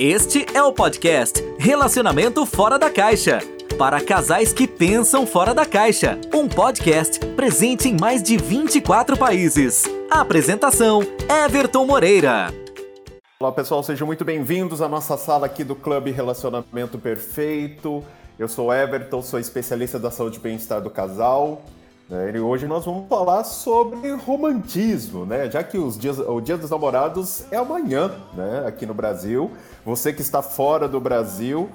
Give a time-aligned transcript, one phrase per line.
[0.00, 3.40] Este é o podcast Relacionamento Fora da Caixa.
[3.76, 6.16] Para casais que pensam fora da caixa.
[6.32, 9.82] Um podcast presente em mais de 24 países.
[10.08, 11.00] Apresentação:
[11.44, 12.54] Everton Moreira.
[13.40, 18.04] Olá pessoal, sejam muito bem-vindos à nossa sala aqui do Clube Relacionamento Perfeito.
[18.38, 21.64] Eu sou Everton, sou especialista da saúde e bem-estar do casal.
[22.08, 22.32] Né?
[22.34, 25.50] E hoje nós vamos falar sobre romantismo, né?
[25.50, 28.64] Já que os dias, o Dia dos Namorados é amanhã, né?
[28.66, 29.50] Aqui no Brasil.
[29.84, 31.68] Você que está fora do Brasil,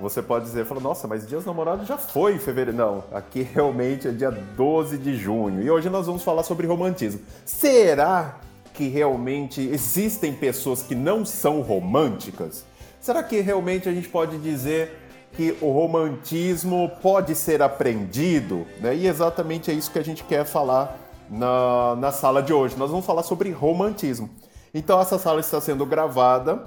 [0.00, 2.76] você pode dizer, nossa, mas Dia dos Namorados já foi em fevereiro.
[2.76, 5.60] Não, aqui realmente é dia 12 de junho.
[5.60, 7.20] E hoje nós vamos falar sobre romantismo.
[7.44, 8.36] Será
[8.72, 12.64] que realmente existem pessoas que não são românticas?
[13.00, 14.99] Será que realmente a gente pode dizer
[15.32, 18.66] que o romantismo pode ser aprendido?
[18.80, 18.94] Né?
[18.94, 20.98] E exatamente é isso que a gente quer falar
[21.30, 22.76] na, na sala de hoje.
[22.76, 24.28] Nós vamos falar sobre romantismo.
[24.74, 26.64] Então, essa sala está sendo gravada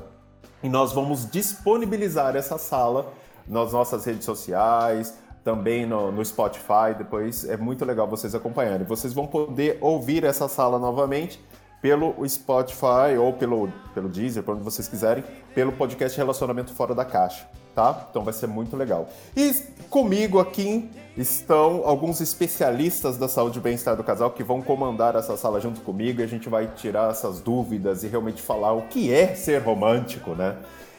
[0.61, 3.13] e nós vamos disponibilizar essa sala
[3.47, 6.93] nas nossas redes sociais, também no, no, Spotify.
[6.97, 8.85] Depois é muito legal vocês acompanharem.
[8.85, 11.39] Vocês vão poder ouvir essa sala novamente
[11.81, 17.45] pelo Spotify ou pelo, pelo Deezer, onde vocês quiserem, pelo podcast Relacionamento Fora da Caixa,
[17.73, 18.07] tá?
[18.09, 19.07] Então vai ser muito legal.
[19.35, 19.53] E
[19.89, 25.37] comigo aqui estão alguns especialistas da saúde e bem-estar do casal que vão comandar essa
[25.37, 29.13] sala junto comigo e a gente vai tirar essas dúvidas e realmente falar o que
[29.13, 30.57] é ser romântico, né?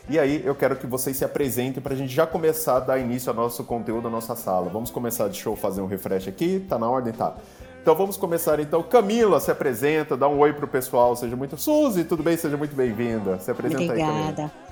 [0.09, 2.99] E aí eu quero que vocês se apresentem para a gente já começar a dar
[2.99, 4.69] início ao nosso conteúdo, à nossa sala.
[4.69, 7.13] Vamos começar, deixa eu fazer um refresh aqui, tá na ordem?
[7.13, 7.35] Tá.
[7.81, 8.83] Então vamos começar então.
[8.83, 11.57] Camila se apresenta, dá um oi pro pessoal, seja muito.
[11.57, 12.37] Suzy, tudo bem?
[12.37, 13.39] Seja muito bem-vinda.
[13.41, 14.13] Se apresenta Obrigada.
[14.13, 14.64] aí, Camila.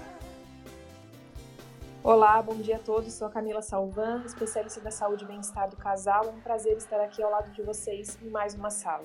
[2.05, 3.12] Olá, bom dia a todos.
[3.12, 6.25] Sou a Camila Salvan, especialista da saúde e bem-estar do casal.
[6.25, 9.05] É um prazer estar aqui ao lado de vocês em mais uma sala.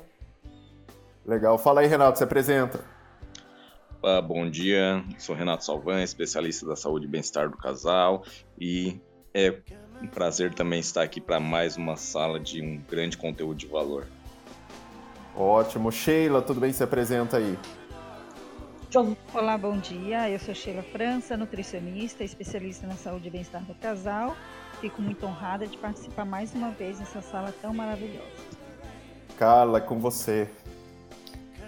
[1.24, 1.60] Legal.
[1.60, 2.84] Fala aí, Renato, se apresenta.
[4.04, 8.24] Ah, bom dia, sou Renato Salvan, especialista da saúde e bem-estar do casal
[8.60, 9.00] e
[9.32, 9.62] é
[10.02, 14.08] um prazer também estar aqui para mais uma sala de um grande conteúdo de valor.
[15.36, 15.92] Ótimo.
[15.92, 16.74] Sheila, tudo bem?
[16.74, 17.60] Se apresenta aí.
[19.34, 20.30] Olá, bom dia.
[20.30, 24.34] Eu sou Sheila França, nutricionista, especialista na saúde e bem-estar do casal.
[24.80, 28.32] Fico muito honrada de participar mais uma vez nessa sala tão maravilhosa.
[29.38, 30.50] Carla, com você.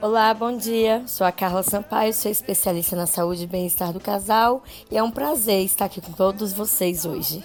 [0.02, 1.04] Olá, bom dia.
[1.08, 5.12] Sou a Carla Sampaio, sou especialista na saúde e bem-estar do casal e é um
[5.12, 7.44] prazer estar aqui com todos vocês hoje.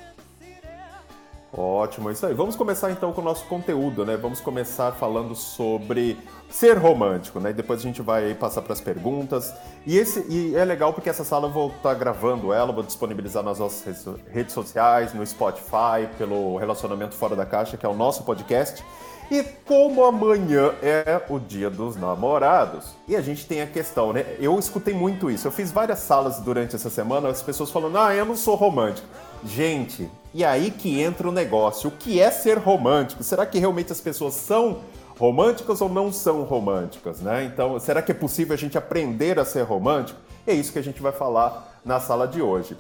[1.56, 2.34] Ótimo, é isso aí.
[2.34, 4.16] Vamos começar então com o nosso conteúdo, né?
[4.16, 7.52] Vamos começar falando sobre ser romântico, né?
[7.52, 9.54] Depois a gente vai passar para as perguntas.
[9.86, 12.82] E, esse, e é legal porque essa sala eu vou estar tá gravando ela, vou
[12.82, 17.94] disponibilizar nas nossas redes sociais, no Spotify, pelo Relacionamento Fora da Caixa, que é o
[17.94, 18.84] nosso podcast.
[19.30, 24.36] E como amanhã é o dia dos namorados, e a gente tem a questão, né?
[24.38, 25.46] Eu escutei muito isso.
[25.46, 29.06] Eu fiz várias salas durante essa semana, as pessoas falando: ah, eu não sou romântico.
[29.44, 31.88] Gente, e aí que entra o negócio.
[31.88, 33.22] O que é ser romântico?
[33.22, 34.80] Será que realmente as pessoas são
[35.18, 37.44] românticas ou não são românticas, né?
[37.44, 40.18] Então, será que é possível a gente aprender a ser romântico?
[40.46, 42.76] É isso que a gente vai falar na sala de hoje.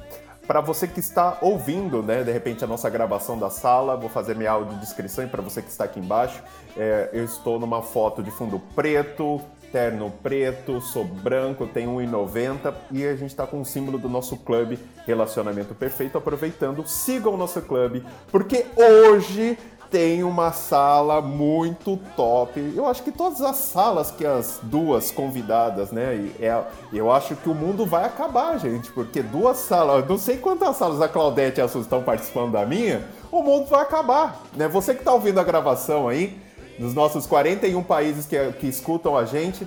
[0.46, 4.36] Para você que está ouvindo, né, de repente a nossa gravação da sala, vou fazer
[4.36, 6.42] minha audiodescrição e para você que está aqui embaixo,
[6.76, 9.40] é, eu estou numa foto de fundo preto,
[9.72, 14.36] terno preto, sou branco, tenho 1,90 e a gente está com o símbolo do nosso
[14.36, 16.16] clube Relacionamento Perfeito.
[16.16, 19.58] Aproveitando, sigam o nosso clube, porque hoje
[19.94, 22.72] tem uma sala muito top.
[22.74, 26.32] Eu acho que todas as salas que as duas convidadas, né?
[26.40, 26.60] É,
[26.92, 31.00] eu acho que o mundo vai acabar, gente, porque duas salas, não sei quantas salas
[31.00, 34.66] a Claudete e a Suzy estão participando da minha, o mundo vai acabar, né?
[34.66, 36.36] Você que está ouvindo a gravação aí,
[36.76, 39.64] dos nossos 41 países que, que escutam a gente.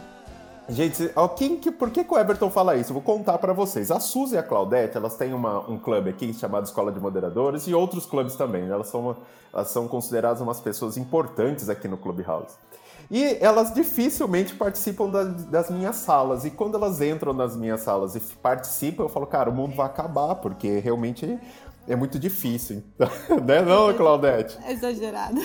[0.69, 2.89] Gente, quem, que, por que, que o Everton fala isso?
[2.89, 3.89] Eu vou contar para vocês.
[3.89, 7.67] A Suzy e a Claudete, elas têm uma, um clube aqui chamado Escola de Moderadores
[7.67, 8.63] e outros clubes também.
[8.63, 8.73] Né?
[8.73, 9.17] Elas são, uma,
[9.53, 12.55] elas são consideradas umas pessoas importantes aqui no Clubhouse.
[13.09, 16.43] E elas dificilmente participam da, das minhas salas.
[16.43, 19.85] E quando elas entram nas minhas salas e participam, eu falo, cara, o mundo vai
[19.85, 21.39] acabar, porque realmente
[21.87, 22.83] é muito difícil.
[23.45, 23.61] né?
[23.61, 24.57] Não, Claudete?
[24.67, 25.39] Exagerado.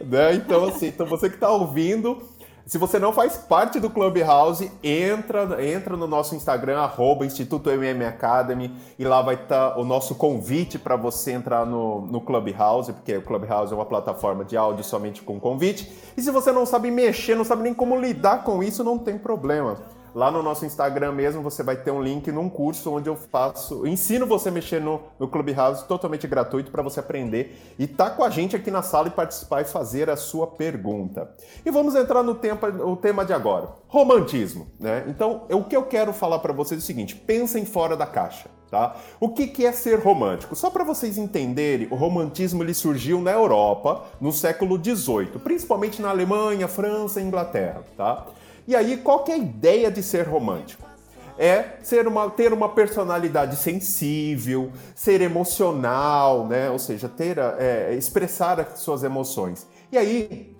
[0.00, 0.34] né?
[0.34, 2.26] Então, assim, então você que está ouvindo,
[2.70, 8.04] se você não faz parte do Clubhouse, entra, entra no nosso Instagram, arroba Instituto MM
[8.04, 12.92] Academy, e lá vai estar tá o nosso convite para você entrar no, no Clubhouse,
[12.92, 15.90] porque o Clubhouse é uma plataforma de áudio somente com convite.
[16.16, 19.18] E se você não sabe mexer, não sabe nem como lidar com isso, não tem
[19.18, 19.76] problema.
[20.14, 23.86] Lá no nosso Instagram mesmo você vai ter um link num curso onde eu faço,
[23.86, 28.24] ensino você a mexer no, no Clubhouse totalmente gratuito para você aprender e tá com
[28.24, 31.30] a gente aqui na sala e participar e fazer a sua pergunta.
[31.64, 35.04] E vamos entrar no, tempo, no tema de agora, romantismo, né?
[35.08, 38.48] Então, o que eu quero falar para vocês é o seguinte: pensem fora da caixa.
[38.70, 38.94] Tá?
[39.18, 40.54] O que, que é ser romântico?
[40.54, 46.10] Só para vocês entenderem, o romantismo ele surgiu na Europa no século XVIII, principalmente na
[46.10, 47.82] Alemanha, França e Inglaterra.
[47.96, 48.26] Tá?
[48.70, 50.88] E aí, qual que é a ideia de ser romântico?
[51.36, 56.70] É ser uma, ter uma personalidade sensível, ser emocional, né?
[56.70, 59.66] ou seja, ter, é, expressar as suas emoções.
[59.90, 60.56] E aí,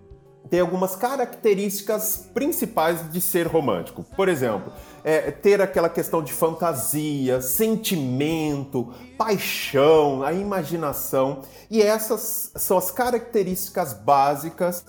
[0.50, 4.02] tem algumas características principais de ser romântico.
[4.16, 4.72] Por exemplo,
[5.04, 11.42] é, ter aquela questão de fantasia, sentimento, paixão, a imaginação.
[11.70, 14.84] E essas são as características básicas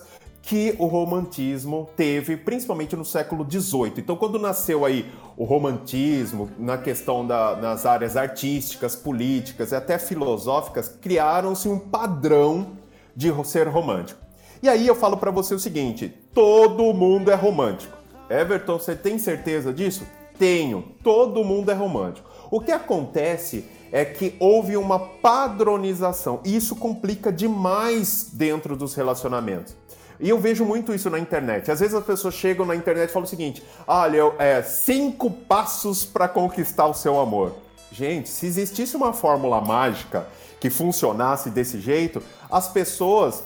[0.52, 3.94] que o romantismo teve, principalmente no século XVIII.
[4.00, 9.98] Então, quando nasceu aí o romantismo, na questão da, nas áreas artísticas, políticas e até
[9.98, 12.74] filosóficas, criaram-se um padrão
[13.16, 14.20] de ser romântico.
[14.62, 17.98] E aí eu falo para você o seguinte: todo mundo é romântico.
[18.30, 20.06] Everton, você tem certeza disso?
[20.38, 20.84] Tenho.
[21.02, 22.30] Todo mundo é romântico.
[22.52, 26.42] O que acontece é que houve uma padronização.
[26.44, 29.80] E isso complica demais dentro dos relacionamentos.
[30.22, 31.72] E eu vejo muito isso na internet.
[31.72, 36.06] Às vezes as pessoas chegam na internet e falam o seguinte: olha, é cinco passos
[36.06, 37.54] para conquistar o seu amor.
[37.92, 40.28] Gente, se existisse uma fórmula mágica
[40.60, 43.44] que funcionasse desse jeito, as pessoas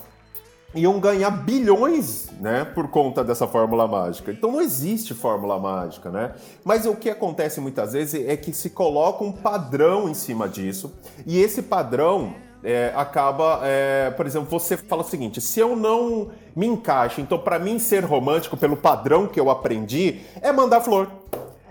[0.74, 4.30] iam ganhar bilhões, né, por conta dessa fórmula mágica.
[4.30, 6.34] Então não existe fórmula mágica, né?
[6.62, 10.92] Mas o que acontece muitas vezes é que se coloca um padrão em cima disso
[11.24, 12.34] e esse padrão
[12.66, 17.38] é, acaba, é, por exemplo, você fala o seguinte: se eu não me encaixo, então
[17.38, 21.08] para mim ser romântico pelo padrão que eu aprendi é mandar flor,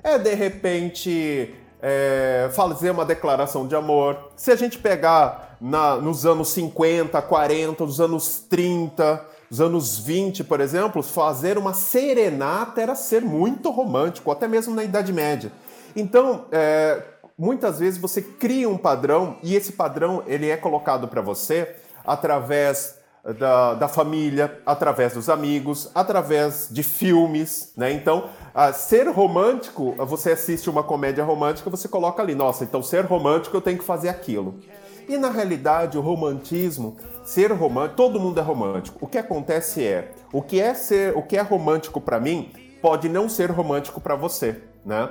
[0.01, 4.17] é de repente é, fazer uma declaração de amor.
[4.37, 10.45] Se a gente pegar na, nos anos 50, 40, nos anos 30, nos anos 20,
[10.45, 15.51] por exemplo, fazer uma serenata era ser muito romântico, até mesmo na Idade Média.
[15.93, 17.01] Então, é,
[17.37, 22.97] muitas vezes você cria um padrão e esse padrão ele é colocado para você através
[23.39, 27.91] da, da, família, através dos amigos, através de filmes, né?
[27.91, 28.29] Então,
[28.73, 33.61] ser romântico, você assiste uma comédia romântica, você coloca ali, nossa, então ser romântico eu
[33.61, 34.59] tenho que fazer aquilo.
[35.07, 39.03] E na realidade, o romantismo, ser romântico, todo mundo é romântico.
[39.03, 42.51] O que acontece é, o que é ser, o que é romântico para mim,
[42.81, 45.09] pode não ser romântico para você, né?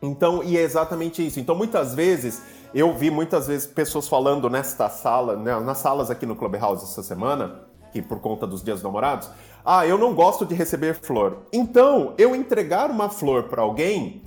[0.00, 1.40] Então, e é exatamente isso.
[1.40, 2.42] Então, muitas vezes,
[2.74, 7.02] eu vi muitas vezes pessoas falando nesta sala, né, nas salas aqui no Clubhouse essa
[7.02, 7.62] semana,
[7.92, 9.28] que por conta dos dias namorados,
[9.64, 11.38] ah, eu não gosto de receber flor.
[11.52, 14.22] Então, eu entregar uma flor para alguém,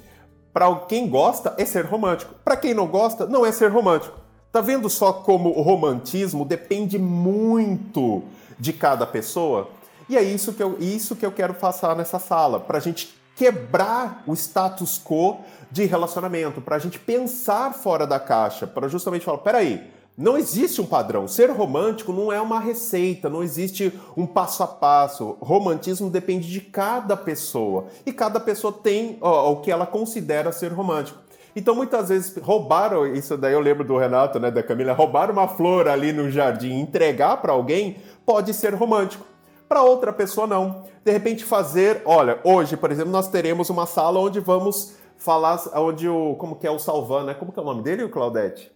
[0.53, 2.35] para quem gosta, é ser romântico.
[2.43, 4.19] Para quem não gosta, não é ser romântico.
[4.51, 8.21] Tá vendo só como o romantismo depende muito
[8.59, 9.69] de cada pessoa?
[10.09, 13.20] E é isso que eu, isso que eu quero passar nessa sala, para a gente
[13.41, 15.39] quebrar o status quo
[15.71, 20.79] de relacionamento, para a gente pensar fora da caixa, para justamente falar: peraí, não existe
[20.79, 21.27] um padrão.
[21.27, 25.37] Ser romântico não é uma receita, não existe um passo a passo.
[25.41, 30.71] Romantismo depende de cada pessoa e cada pessoa tem ó, o que ela considera ser
[30.71, 31.17] romântico.
[31.55, 35.47] Então, muitas vezes, roubaram, isso daí eu lembro do Renato, né, da Camila, roubar uma
[35.47, 39.25] flor ali no jardim entregar para alguém pode ser romântico.
[39.71, 40.83] Para outra pessoa, não.
[41.01, 42.01] De repente, fazer.
[42.03, 45.61] Olha, hoje, por exemplo, nós teremos uma sala onde vamos falar.
[45.75, 46.35] Onde o.
[46.35, 47.33] Como que é o Salvan, né?
[47.33, 48.69] Como que é o nome dele, Claudete?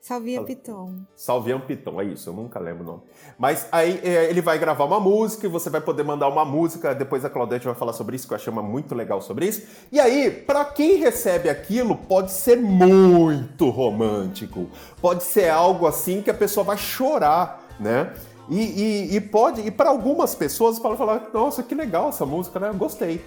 [0.00, 1.00] Salvian Piton.
[1.16, 3.02] Salvian Piton, é isso, eu nunca lembro o nome.
[3.36, 6.94] Mas aí é, ele vai gravar uma música e você vai poder mandar uma música,
[6.94, 9.66] depois a Claudete vai falar sobre isso, que eu achei muito legal sobre isso.
[9.90, 14.70] E aí, para quem recebe aquilo, pode ser muito romântico.
[15.02, 18.14] Pode ser algo assim que a pessoa vai chorar, né?
[18.50, 22.58] E, e, e pode, e para algumas pessoas pode falar, nossa, que legal essa música,
[22.58, 22.68] né?
[22.68, 23.24] Eu gostei.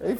[0.00, 0.18] Aí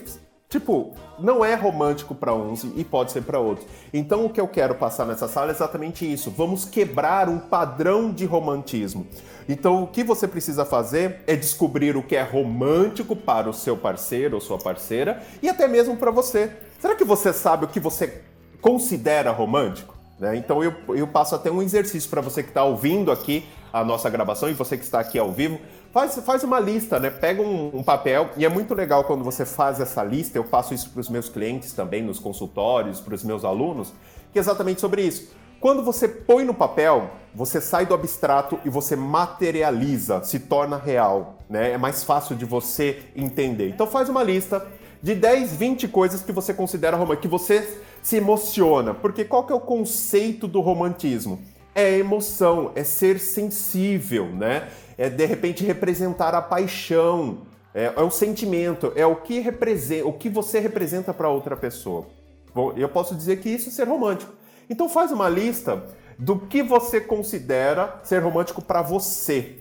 [0.49, 3.67] Tipo, não é romântico para uns e pode ser para outros.
[3.93, 6.31] Então, o que eu quero passar nessa sala é exatamente isso.
[6.31, 9.09] Vamos quebrar um padrão de romantismo.
[9.49, 13.77] Então, o que você precisa fazer é descobrir o que é romântico para o seu
[13.77, 16.53] parceiro ou sua parceira e até mesmo para você.
[16.79, 18.23] Será que você sabe o que você
[18.61, 19.97] considera romântico?
[20.19, 20.37] Né?
[20.37, 24.09] Então, eu, eu passo até um exercício para você que está ouvindo aqui a nossa
[24.11, 25.59] gravação e você que está aqui ao vivo
[25.97, 27.09] Faz, faz uma lista, né?
[27.09, 30.37] Pega um, um, papel e é muito legal quando você faz essa lista.
[30.37, 33.95] Eu faço isso para os meus clientes também, nos consultórios, para os meus alunos,
[34.31, 35.33] que é exatamente sobre isso.
[35.59, 41.39] Quando você põe no papel, você sai do abstrato e você materializa, se torna real,
[41.49, 41.73] né?
[41.73, 43.71] É mais fácil de você entender.
[43.71, 44.67] Então faz uma lista
[45.03, 48.93] de 10, 20 coisas que você considera romântico, que você se emociona.
[48.93, 51.41] Porque qual que é o conceito do romantismo?
[51.77, 54.69] É emoção, é ser sensível, né?
[54.97, 57.43] É de repente representar a paixão,
[57.75, 62.07] é, é o sentimento, é o que representa, o que você representa para outra pessoa.
[62.55, 64.33] Bom, eu posso dizer que isso é ser romântico.
[64.71, 65.85] Então faz uma lista
[66.19, 69.57] do que você considera ser romântico para você,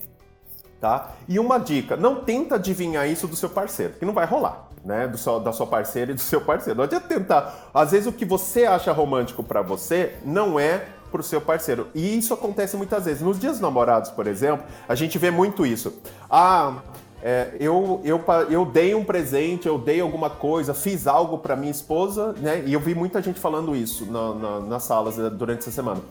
[0.80, 1.14] tá?
[1.28, 5.06] E uma dica, não tenta adivinhar isso do seu parceiro, que não vai rolar, né?
[5.06, 6.78] Do seu, da sua parceira e do seu parceiro.
[6.78, 7.70] Não adianta tentar.
[7.74, 11.88] Às vezes o que você acha romântico para você não é pro seu parceiro.
[11.96, 13.22] E isso acontece muitas vezes.
[13.22, 16.02] Nos dias namorados, por exemplo, a gente vê muito isso.
[16.30, 16.82] Ah,
[17.24, 21.72] é, eu, eu, eu dei um presente, eu dei alguma coisa, fiz algo para minha
[21.72, 22.64] esposa, né?
[22.66, 26.02] E eu vi muita gente falando isso na, na, nas salas né, durante essa semana.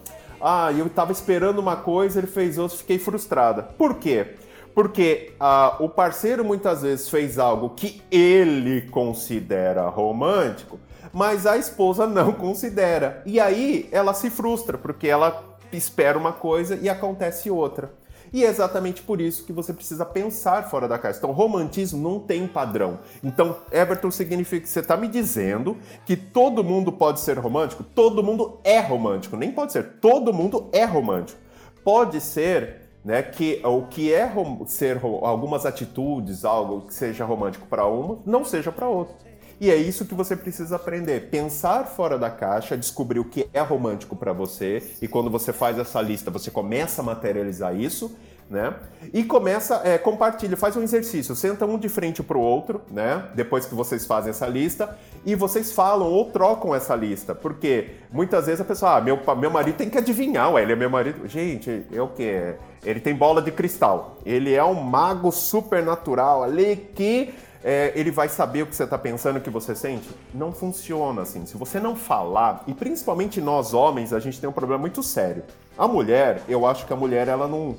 [0.41, 3.63] Ah, eu estava esperando uma coisa, ele fez outra, fiquei frustrada.
[3.63, 4.37] Por quê?
[4.75, 10.81] Porque ah, o parceiro muitas vezes fez algo que ele considera romântico,
[11.15, 13.23] mas a esposa não considera.
[13.25, 15.43] E aí ela se frustra, porque ela
[15.73, 17.91] espera uma coisa e acontece outra.
[18.33, 21.19] E é exatamente por isso que você precisa pensar fora da caixa.
[21.19, 22.99] Então, romantismo não tem padrão.
[23.23, 27.85] Então, Everton significa que você está me dizendo que todo mundo pode ser romântico?
[27.85, 29.37] Todo mundo é romântico.
[29.37, 31.39] Nem pode ser, todo mundo é romântico.
[31.85, 34.29] Pode ser né, que o que é
[34.67, 39.15] ser algumas atitudes, algo que seja romântico para uma, não seja para outra.
[39.61, 41.31] E é isso que você precisa aprender.
[41.31, 44.83] Pensar fora da caixa, descobrir o que é romântico para você.
[45.01, 48.17] E quando você faz essa lista, você começa a materializar isso.
[48.49, 48.75] Né?
[49.13, 53.25] E começa, é, compartilha, faz um exercício, senta um de frente para o outro, né?
[53.35, 58.45] Depois que vocês fazem essa lista, e vocês falam ou trocam essa lista, porque muitas
[58.45, 61.27] vezes a pessoa, ah, meu, meu marido tem que adivinhar, ué, ele é meu marido.
[61.27, 62.55] Gente, é o que?
[62.85, 67.33] Ele tem bola de cristal, ele é um mago supernatural ali que
[67.67, 70.07] é, ele vai saber o que você está pensando, o que você sente?
[70.35, 71.47] Não funciona assim.
[71.47, 75.43] Se você não falar, e principalmente nós homens, a gente tem um problema muito sério.
[75.79, 77.75] A mulher, eu acho que a mulher, ela não.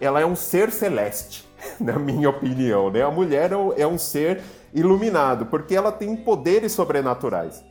[0.00, 1.48] Ela é um ser celeste,
[1.80, 3.02] na minha opinião, né?
[3.02, 4.40] A mulher é, é um ser
[4.72, 7.64] iluminado, porque ela tem poderes sobrenaturais.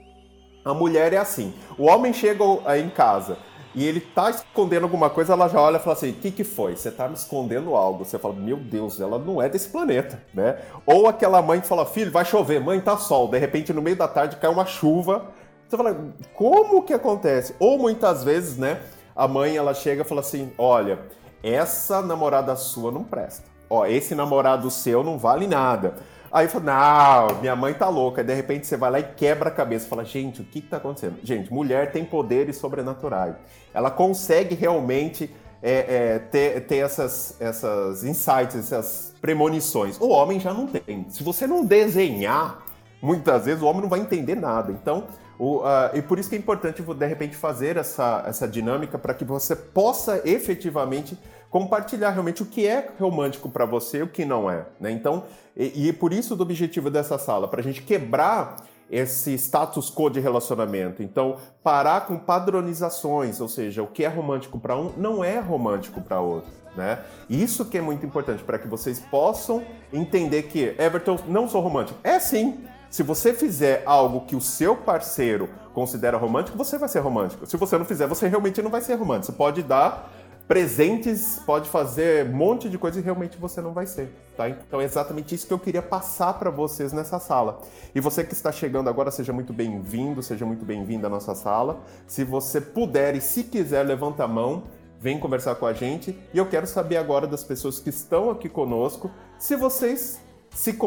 [0.65, 1.53] A mulher é assim.
[1.77, 2.43] O homem chega
[2.77, 3.38] em casa,
[3.75, 6.44] e ele tá escondendo alguma coisa, ela já olha e fala assim: o que, que
[6.44, 6.75] foi?
[6.75, 8.06] Você tá me escondendo algo.
[8.06, 10.60] Você fala: meu Deus, ela não é desse planeta, né?
[10.86, 13.27] Ou aquela mãe que fala: filho, vai chover, mãe, tá sol.
[13.27, 15.25] De repente, no meio da tarde, cai uma chuva.
[15.68, 17.56] Você fala: como que acontece?
[17.60, 18.80] Ou muitas vezes, né?
[19.15, 21.00] A mãe ela chega e fala assim: olha,
[21.42, 23.51] essa namorada sua não presta.
[23.70, 25.96] Ó, esse namorado seu não vale nada.
[26.34, 28.22] Aí fala, não, minha mãe tá louca.
[28.22, 29.88] Aí, de repente você vai lá e quebra a cabeça.
[29.88, 31.18] Fala, gente, o que, que tá acontecendo?
[31.24, 33.36] Gente, mulher tem poderes sobrenaturais.
[33.72, 35.30] Ela consegue realmente
[35.62, 40.02] é, é, ter, ter essas, essas insights, essas premonições.
[40.02, 41.06] O homem já não tem.
[41.08, 42.66] Se você não desenhar,
[43.00, 44.72] muitas vezes o homem não vai entender nada.
[44.72, 45.06] Então,
[45.38, 49.13] o, uh, e por isso que é importante, de repente, fazer essa, essa dinâmica para
[49.13, 51.16] que você possa efetivamente
[51.53, 54.65] compartilhar realmente o que é romântico para você e o que não é.
[54.79, 54.89] Né?
[54.89, 58.55] Então, e, e por isso do objetivo dessa sala, para a gente quebrar
[58.89, 61.03] esse status quo de relacionamento.
[61.03, 66.01] Então, parar com padronizações, ou seja, o que é romântico para um não é romântico
[66.01, 66.50] para outro.
[66.75, 67.00] Né?
[67.29, 72.00] Isso que é muito importante para que vocês possam entender que Everton não sou romântico.
[72.03, 72.65] É sim.
[72.89, 77.45] Se você fizer algo que o seu parceiro considera romântico, você vai ser romântico.
[77.45, 79.27] Se você não fizer, você realmente não vai ser romântico.
[79.27, 80.12] Você pode dar
[80.48, 84.50] presentes, pode fazer um monte de coisa e realmente você não vai ser, tá?
[84.50, 87.62] Então é exatamente isso que eu queria passar para vocês nessa sala.
[87.96, 91.82] E você que está chegando agora, seja muito bem-vindo, seja muito bem-vinda à nossa sala.
[92.06, 94.64] Se você puder e se quiser, levanta a mão,
[95.00, 96.18] vem conversar com a gente.
[96.34, 99.10] E eu quero saber agora das pessoas que estão aqui conosco,
[99.40, 100.20] se vocês
[100.54, 100.78] se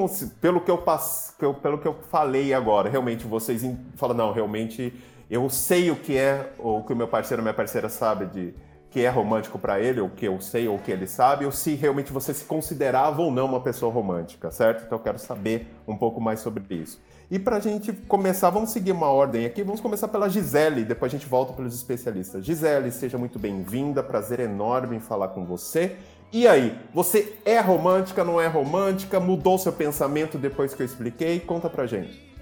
[0.40, 3.62] pelo que eu passo, pelo que eu falei agora, realmente vocês
[3.96, 4.94] falam não, realmente
[5.28, 8.54] eu sei o que é o que o meu parceiro, minha parceira sabe de
[8.96, 11.74] que é romântico para ele, ou que eu sei, ou que ele sabe, ou se
[11.74, 14.84] realmente você se considerava ou não uma pessoa romântica, certo?
[14.86, 16.98] Então eu quero saber um pouco mais sobre isso.
[17.30, 19.62] E para a gente começar, vamos seguir uma ordem aqui.
[19.62, 22.42] Vamos começar pela Gisele, depois a gente volta pelos especialistas.
[22.42, 25.94] Gisele, seja muito bem-vinda, prazer enorme em falar com você.
[26.32, 29.20] E aí, você é romântica, não é romântica?
[29.20, 31.38] Mudou seu pensamento depois que eu expliquei?
[31.38, 32.34] Conta pra gente.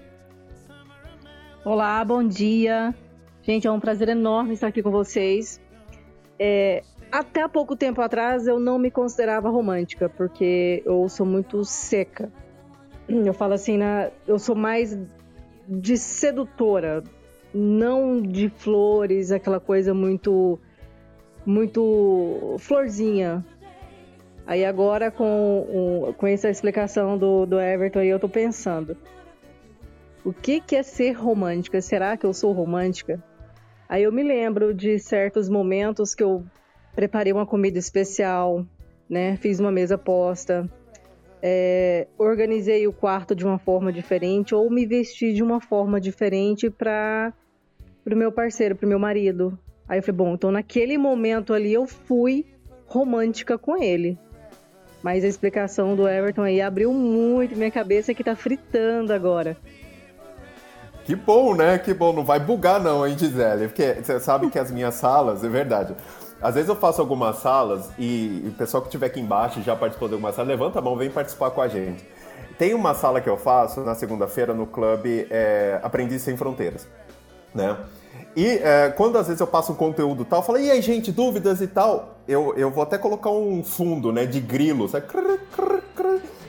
[1.65, 2.95] Olá, bom dia.
[3.43, 5.64] Gente, é um prazer enorme estar aqui com vocês.
[6.39, 12.31] É, até pouco tempo atrás eu não me considerava romântica, porque eu sou muito seca.
[13.09, 14.99] Eu falo assim, né, eu sou mais
[15.69, 17.03] de sedutora,
[17.53, 20.59] não de flores, aquela coisa muito
[21.47, 23.45] muito florzinha.
[24.47, 28.97] Aí agora com, com essa explicação do, do Everton aí eu tô pensando.
[30.25, 31.81] o que, que é ser romântica?
[31.81, 33.23] Será que eu sou romântica?
[33.89, 36.45] Aí eu me lembro de certos momentos que eu
[36.95, 38.65] preparei uma comida especial,
[39.09, 39.37] né?
[39.37, 40.69] Fiz uma mesa posta,
[41.47, 46.71] é, organizei o quarto de uma forma diferente ou me vesti de uma forma diferente
[46.71, 47.35] para
[48.11, 49.59] o meu parceiro, para o meu marido.
[49.87, 52.47] Aí eu falei, bom, então naquele momento ali eu fui
[52.87, 54.19] romântica com ele.
[55.03, 59.55] Mas a explicação do Everton aí abriu muito minha cabeça que tá fritando agora.
[61.05, 61.79] Que bom, né?
[61.79, 62.13] Que bom.
[62.13, 63.69] Não vai bugar não, hein, Gisele?
[63.69, 65.95] Porque você sabe que as minhas salas, é verdade.
[66.41, 70.09] Às vezes eu faço algumas salas e, o pessoal que estiver aqui embaixo já participou
[70.09, 72.07] de alguma sala, levanta a mão, vem participar com a gente.
[72.59, 76.87] Tem uma sala que eu faço na segunda-feira no clube é, Aprendiz Sem Fronteiras,
[77.55, 77.77] né?
[78.37, 81.11] E é, quando às vezes eu passo um conteúdo tal, eu falo, e aí, gente,
[81.11, 85.07] dúvidas e tal, eu, eu vou até colocar um fundo, né, de grilo, sabe?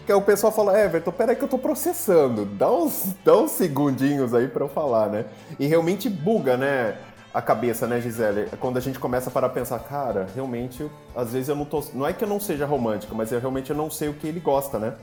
[0.06, 4.36] Que o pessoal fala, Everton, peraí que eu tô processando, dá uns, dá uns segundinhos
[4.36, 5.26] aí pra eu falar, né?
[5.60, 6.96] E realmente buga, né,
[7.34, 8.48] a cabeça, né, Gisele?
[8.60, 11.84] Quando a gente começa para pensar, cara, realmente, às vezes eu não tô...
[11.92, 14.40] Não é que eu não seja romântico, mas eu realmente não sei o que ele
[14.40, 14.94] gosta, né?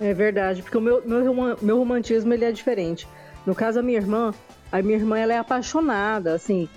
[0.00, 3.08] É verdade, porque o meu, meu, meu romantismo, ele é diferente.
[3.44, 4.32] No caso, a minha irmã,
[4.70, 6.68] a minha irmã, ela é apaixonada, assim.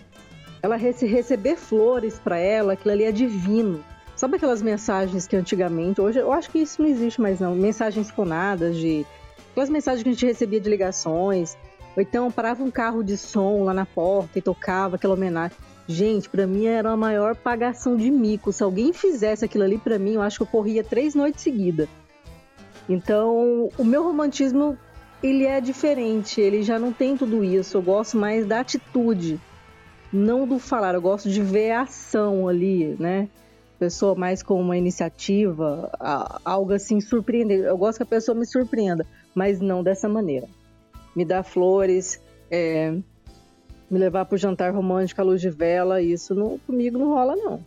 [0.62, 3.84] Ela se receber flores para ela, aquilo ali é divino.
[4.15, 8.12] Sabe aquelas mensagens que antigamente, hoje eu acho que isso não existe mais não, mensagens
[8.12, 9.05] fonadas de
[9.51, 11.58] aquelas mensagens que a gente recebia de ligações,
[11.96, 15.58] ou então parava um carro de som lá na porta e tocava aquela homenagem.
[15.88, 18.53] Gente, para mim era a maior pagação de mico.
[18.53, 21.89] Se alguém fizesse aquilo ali para mim, eu acho que eu corria três noites seguidas.
[22.88, 24.77] Então, o meu romantismo
[25.22, 27.77] ele é diferente, ele já não tem tudo isso.
[27.77, 29.39] Eu gosto mais da atitude,
[30.12, 30.93] não do falar.
[30.93, 33.27] Eu gosto de ver a ação ali, né?
[33.84, 35.92] Pessoa mais com uma iniciativa,
[36.46, 37.63] algo assim surpreendente.
[37.63, 40.48] Eu gosto que a pessoa me surpreenda, mas não dessa maneira.
[41.13, 42.92] Me dá flores, é,
[43.92, 47.36] me levar para o jantar romântico à luz de vela, isso não, comigo não rola
[47.36, 47.60] não.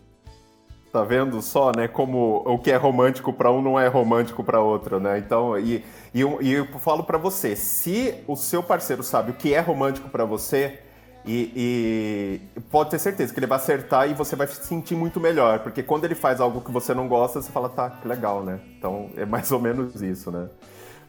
[0.90, 1.86] Tá vendo só, né?
[1.86, 5.18] Como o que é romântico para um não é romântico para outro, né?
[5.18, 9.34] Então, e, e, eu, e eu falo para você, se o seu parceiro sabe o
[9.34, 10.80] que é romântico para você,
[11.26, 15.18] e, e, pode ter certeza que ele vai acertar e você vai se sentir muito
[15.18, 18.44] melhor, porque quando ele faz algo que você não gosta, você fala, tá, que legal,
[18.44, 18.60] né?
[18.78, 20.48] Então é mais ou menos isso, né?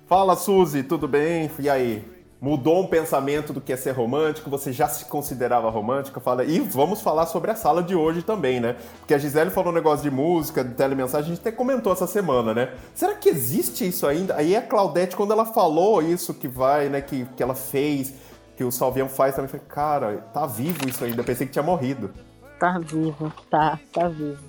[0.08, 1.52] Fala, Suzy, tudo bem?
[1.60, 2.18] E aí?
[2.40, 6.44] mudou um pensamento do que é ser romântico, você já se considerava romântica, fala.
[6.44, 8.76] E vamos falar sobre a sala de hoje também, né?
[9.00, 12.08] Porque a Gisele falou um negócio de música, de telemensagem, a gente até comentou essa
[12.08, 12.74] semana, né?
[12.94, 14.36] Será que existe isso ainda?
[14.36, 18.14] Aí a Claudete, quando ela falou isso que vai, né, que, que ela fez,
[18.58, 22.12] que o Salvião faz, também falei, cara, tá vivo isso ainda, pensei que tinha morrido.
[22.60, 24.44] Tá vivo, tá, tá vivo.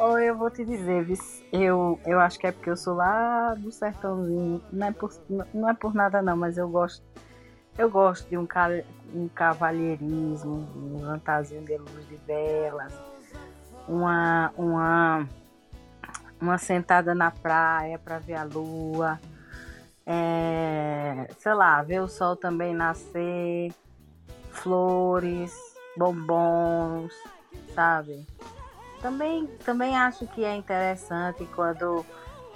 [0.00, 1.06] Ou eu vou te dizer,
[1.52, 4.60] eu, eu acho que é porque eu sou lá do sertãozinho.
[4.72, 5.12] Não é por,
[5.54, 7.04] não é por nada não, mas eu gosto.
[7.78, 8.48] Eu gosto de um,
[9.14, 12.92] um cavalheirismo, um fantasia de luz de velas,
[13.86, 15.28] uma, uma,
[16.40, 19.20] uma sentada na praia para ver a lua,
[20.06, 23.72] é, sei lá, ver o sol também nascer,
[24.50, 25.52] flores,
[25.96, 27.12] bombons,
[27.74, 28.26] sabe?
[29.00, 32.04] Também, também acho que é interessante quando,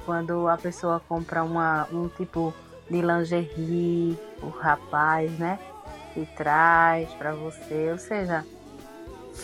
[0.04, 2.52] quando a pessoa compra uma, um tipo
[2.90, 5.58] de lingerie, o rapaz, né?
[6.16, 7.90] E traz para você.
[7.90, 8.44] Ou seja,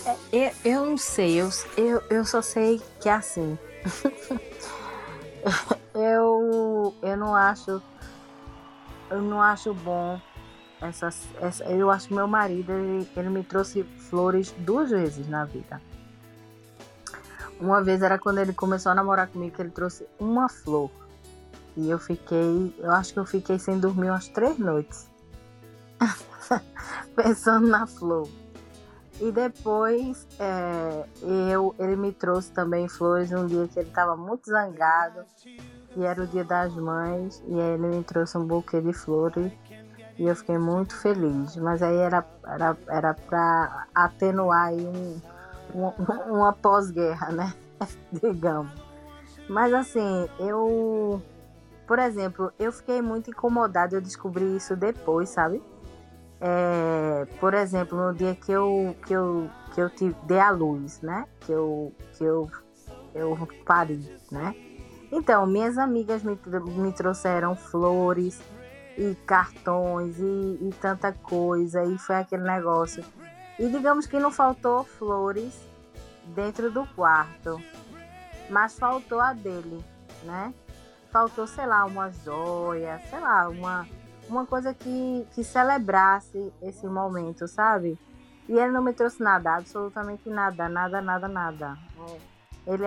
[0.04, 3.58] é, eu, eu não sei, eu, eu, eu só sei que é assim.
[5.94, 7.82] eu, eu não acho.
[9.10, 10.20] Eu não acho bom
[10.80, 15.44] essa, essa, eu acho que meu marido ele, ele me trouxe flores duas vezes na
[15.44, 15.80] vida.
[17.60, 20.90] Uma vez era quando ele começou a namorar comigo que ele trouxe uma flor.
[21.76, 25.08] E eu fiquei, eu acho que eu fiquei sem dormir umas três noites.
[27.14, 28.26] Pensando na flor.
[29.20, 34.46] E depois é, eu, ele me trouxe também flores um dia que ele estava muito
[34.48, 35.24] zangado.
[35.94, 37.42] E era o dia das mães.
[37.46, 39.52] E aí ele me trouxe um buquê de flores.
[40.18, 41.54] E eu fiquei muito feliz.
[41.56, 45.20] Mas aí era, era, era para atenuar um,
[45.74, 45.94] uma,
[46.26, 47.54] uma pós-guerra, né?
[48.10, 48.72] Digamos.
[49.48, 51.20] Mas assim, eu.
[51.86, 55.60] Por exemplo, eu fiquei muito incomodada, eu descobri isso depois, sabe?
[56.40, 61.00] É, por exemplo, no dia que eu, que eu, que eu te dei a luz,
[61.02, 61.26] né?
[61.40, 62.50] Que eu, que eu,
[63.14, 63.98] eu pari,
[64.32, 64.54] né?
[65.12, 66.38] Então, minhas amigas me,
[66.76, 68.40] me trouxeram flores
[68.96, 73.04] e cartões e, e tanta coisa, e foi aquele negócio.
[73.58, 75.58] E digamos que não faltou flores
[76.34, 77.60] dentro do quarto,
[78.48, 79.84] mas faltou a dele,
[80.22, 80.54] né?
[81.10, 83.86] Faltou, sei lá, uma joia, sei lá, uma,
[84.30, 87.98] uma coisa que, que celebrasse esse momento, sabe?
[88.48, 91.78] E ele não me trouxe nada, absolutamente nada, nada, nada, nada.
[92.66, 92.84] Ele,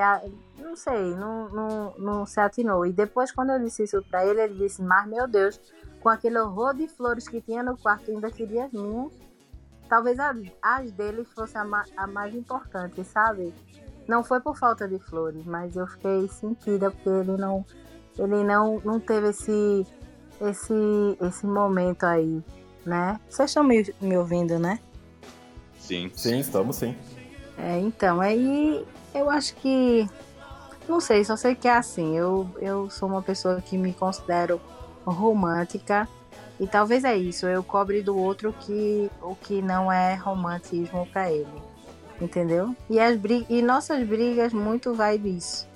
[0.58, 2.86] não sei, não, não, não se atinou.
[2.86, 5.60] E depois, quando eu disse isso pra ele, ele disse: Mas meu Deus,
[6.01, 9.12] com aquele horror de flores que tinha no quarto, ainda queria as minhas.
[9.88, 10.17] Talvez
[10.62, 13.53] as dele fosse a, ma a mais importante, sabe?
[14.08, 17.65] Não foi por falta de flores, mas eu fiquei sentida porque ele não,
[18.17, 19.88] ele não, não teve esse,
[20.41, 20.73] esse,
[21.21, 22.41] esse momento aí,
[22.85, 23.19] né?
[23.29, 24.79] Vocês estão me, me ouvindo, né?
[25.79, 26.11] Sim.
[26.15, 26.95] Sim, estamos sim.
[27.57, 30.07] É, então, aí eu acho que.
[30.87, 32.17] Não sei, só sei que é assim.
[32.17, 34.59] Eu, eu sou uma pessoa que me considero
[35.05, 36.07] romântica.
[36.59, 41.31] E talvez é isso, eu cobre do outro que o que não é romantismo para
[41.31, 41.61] ele.
[42.21, 42.75] Entendeu?
[42.89, 45.67] E, as brig e nossas brigas muito vai disso.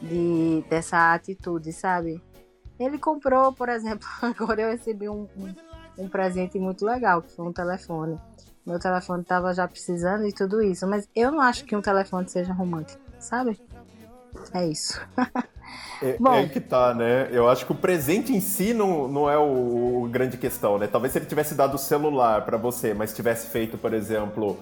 [0.00, 2.20] De, dessa atitude, sabe?
[2.78, 5.54] Ele comprou, por exemplo, agora eu recebi um, um,
[5.98, 8.18] um presente muito legal, que foi um telefone.
[8.66, 10.86] Meu telefone tava já precisando e tudo isso.
[10.86, 13.60] Mas eu não acho que um telefone seja romântico, sabe?
[14.52, 15.00] É isso.
[16.02, 17.28] é, Bom, é que tá, né?
[17.30, 20.86] Eu acho que o presente em si não, não é o, o grande questão, né?
[20.86, 24.58] Talvez se ele tivesse dado o celular para você, mas tivesse feito, por exemplo,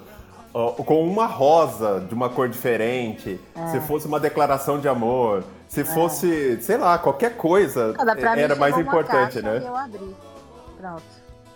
[0.52, 3.66] com uma rosa de uma cor diferente, é.
[3.68, 5.84] se fosse uma declaração de amor, se é.
[5.84, 7.94] fosse, sei lá, qualquer coisa,
[8.36, 9.62] era mais importante, né?
[9.64, 10.14] Eu abri.
[10.78, 11.02] Pronto.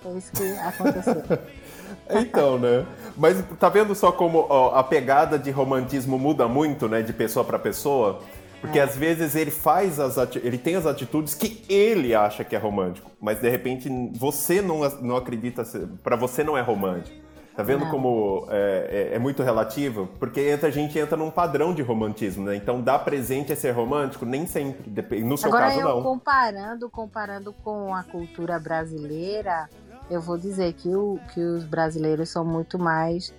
[0.02, 1.22] Foi isso que aconteceu.
[2.08, 2.86] Então, né?
[3.16, 7.44] Mas tá vendo só como ó, a pegada de romantismo muda muito, né, de pessoa
[7.44, 8.20] para pessoa?
[8.60, 8.82] Porque é.
[8.82, 13.10] às vezes ele faz as ele tem as atitudes que ele acha que é romântico,
[13.20, 15.64] mas de repente você não, não acredita,
[16.02, 17.25] para você não é romântico.
[17.56, 17.90] Tá vendo não.
[17.90, 20.06] como é, é, é, muito relativo?
[20.18, 22.54] Porque entra, a gente entra num padrão de romantismo, né?
[22.54, 24.26] Então, dar presente é ser romântico?
[24.26, 25.24] Nem sempre.
[25.24, 26.02] No seu Agora, caso, eu não.
[26.02, 29.70] Comparando, comparando com a cultura brasileira,
[30.10, 33.32] eu vou dizer que, o, que os brasileiros são muito mais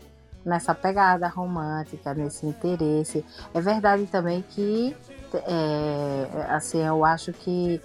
[0.44, 3.24] nessa pegada romântica, nesse interesse.
[3.54, 4.96] É verdade também que,
[5.46, 7.80] é, assim, eu acho que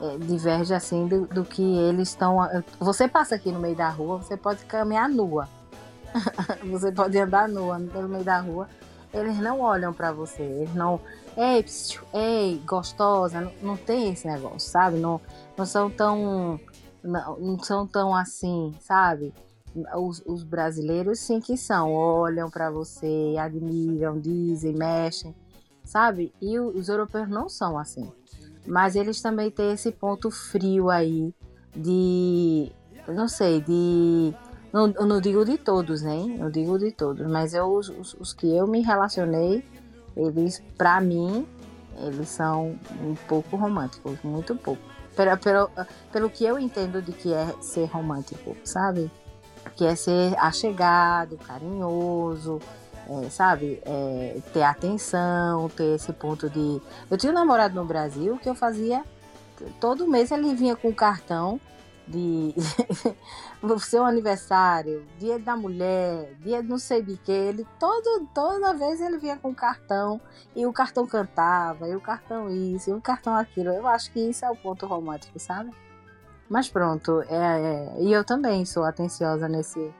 [0.00, 2.38] é, diverge assim do, do que eles estão.
[2.78, 5.48] Você passa aqui no meio da rua, você pode caminhar nua,
[6.70, 8.68] você pode andar nua no meio da rua.
[9.12, 11.00] Eles não olham para você, eles não.
[11.36, 14.98] Ei, psiu, ei, gostosa, não, não tem esse negócio, sabe?
[14.98, 15.20] Não,
[15.56, 16.58] não são tão
[17.02, 19.34] não, não são tão assim, sabe?
[19.96, 25.34] Os, os, brasileiros sim que são, olham para você, admiram, dizem, mexem,
[25.82, 26.32] sabe?
[26.40, 28.12] E os europeus não são assim.
[28.66, 31.34] Mas eles também têm esse ponto frio aí
[31.74, 32.70] de,
[33.08, 34.34] não sei, de
[34.72, 36.16] não, eu não digo de todos, né?
[36.38, 39.64] Não digo de todos, mas eu, os, os que eu me relacionei,
[40.16, 41.46] eles, para mim,
[41.98, 45.70] eles são um pouco românticos, muito pouco pelo, pelo,
[46.10, 49.10] pelo que eu entendo de que é ser romântico, sabe?
[49.76, 52.60] Que é ser achegado, carinhoso,
[53.08, 53.80] é, sabe?
[53.84, 56.80] É, ter atenção, ter esse ponto de.
[57.10, 59.04] Eu tinha um namorado no Brasil que eu fazia.
[59.80, 61.60] Todo mês ele vinha com cartão
[62.06, 62.54] de
[63.80, 69.18] seu aniversário, dia da mulher, dia não sei de que, ele todo, toda vez ele
[69.18, 70.20] vinha com cartão
[70.54, 73.70] e o cartão cantava, e o cartão isso, e o cartão aquilo.
[73.70, 75.70] Eu acho que isso é o ponto romântico, sabe?
[76.48, 79.92] Mas pronto, é, é, e eu também sou atenciosa nesse,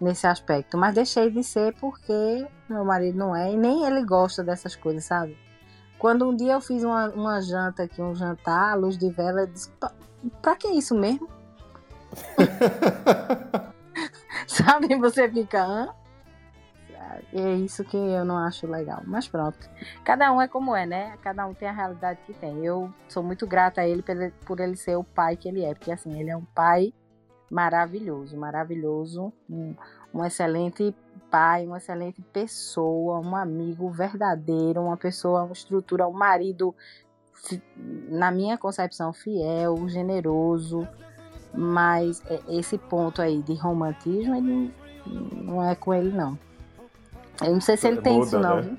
[0.00, 4.42] nesse aspecto, mas deixei de ser porque meu marido não é e nem ele gosta
[4.42, 5.36] dessas coisas, sabe?
[5.98, 9.46] Quando um dia eu fiz uma, uma janta aqui, um jantar, luz de vela, eu
[9.48, 9.92] disse, pra,
[10.40, 11.28] pra que isso mesmo?
[14.46, 14.96] Sabe?
[14.96, 15.62] Você fica.
[15.62, 15.94] Hã?
[17.32, 19.02] É isso que eu não acho legal.
[19.04, 19.58] Mas pronto.
[20.04, 21.16] Cada um é como é, né?
[21.22, 22.64] Cada um tem a realidade que tem.
[22.64, 24.02] Eu sou muito grata a ele
[24.44, 25.74] por ele ser o pai que ele é.
[25.74, 26.92] Porque assim, ele é um pai
[27.50, 29.32] maravilhoso, maravilhoso.
[29.48, 29.74] Um,
[30.12, 30.94] um excelente
[31.30, 36.74] pai, uma excelente pessoa, um amigo verdadeiro, uma pessoa, uma estrutura, um marido,
[38.08, 40.88] na minha concepção, fiel, generoso
[41.54, 44.74] mas é, esse ponto aí de romantismo, ele
[45.06, 46.38] não é com ele, não.
[47.42, 48.56] Eu não sei se ele tem muda, isso, não.
[48.62, 48.76] Né?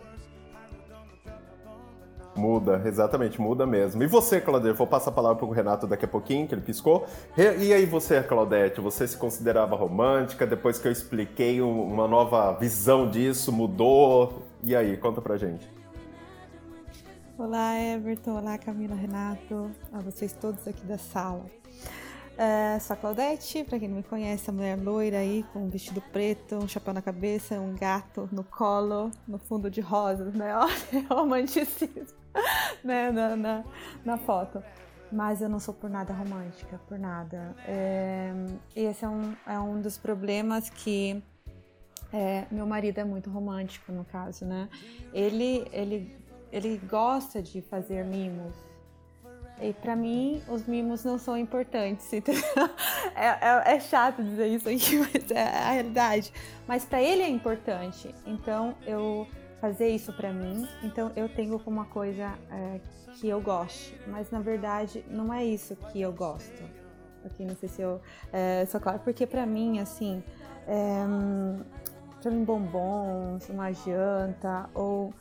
[2.35, 4.01] Muda, exatamente, muda mesmo.
[4.01, 4.77] E você, Claudete?
[4.77, 7.05] Vou passar a palavra para o Renato daqui a pouquinho, que ele piscou.
[7.37, 10.47] E aí você, Claudete, você se considerava romântica?
[10.47, 14.43] Depois que eu expliquei uma nova visão disso, mudou?
[14.63, 15.69] E aí, conta pra gente.
[17.37, 18.37] Olá, Everton.
[18.37, 19.69] Olá, Camila, Renato.
[19.91, 21.45] A vocês todos aqui da sala.
[22.41, 25.69] É, sou a Claudete, pra quem não me conhece, a mulher loira aí, com um
[25.69, 30.55] vestido preto, um chapéu na cabeça, um gato no colo, no fundo de rosas, né?
[30.55, 32.17] Olha, romanticismo,
[32.81, 33.11] né?
[33.11, 33.63] Na, na,
[34.05, 34.63] na foto.
[35.11, 37.53] mas eu não sou por nada romântica, por nada.
[37.67, 38.31] É,
[38.73, 41.21] esse é um, é um dos problemas que
[42.13, 44.69] é, meu marido é muito romântico, no caso, né?
[45.11, 46.17] Ele, ele,
[46.53, 48.68] ele gosta de fazer mimos.
[49.61, 52.09] E para mim, os mimos não são importantes.
[53.15, 56.31] É, é, é, chato dizer isso aqui, mas é a realidade.
[56.65, 58.15] Mas para ele é importante.
[58.25, 59.27] Então, eu
[59.59, 62.79] fazer isso para mim, então eu tenho como uma coisa é,
[63.15, 66.63] que eu goste, mas na verdade não é isso que eu gosto.
[67.25, 70.23] Aqui não sei se eu é, sou claro, porque para mim assim,
[70.67, 71.03] é,
[72.21, 75.13] para mim bombons, uma janta ou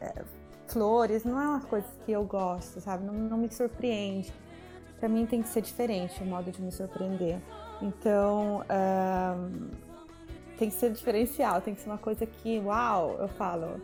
[0.00, 0.24] é,
[0.68, 3.04] flores não é uma coisa que eu gosto, sabe?
[3.04, 4.32] Não, não me surpreende.
[4.98, 7.38] Para mim tem que ser diferente o modo de me surpreender.
[7.82, 8.62] Então
[10.58, 13.80] tem que ser diferencial, tem que ser uma coisa que, uau, eu falo,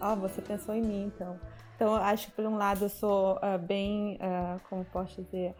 [0.00, 1.38] ó, oh, você pensou em mim, então.
[1.76, 5.54] Então, acho que por um lado eu sou uh, bem, uh, como posso dizer,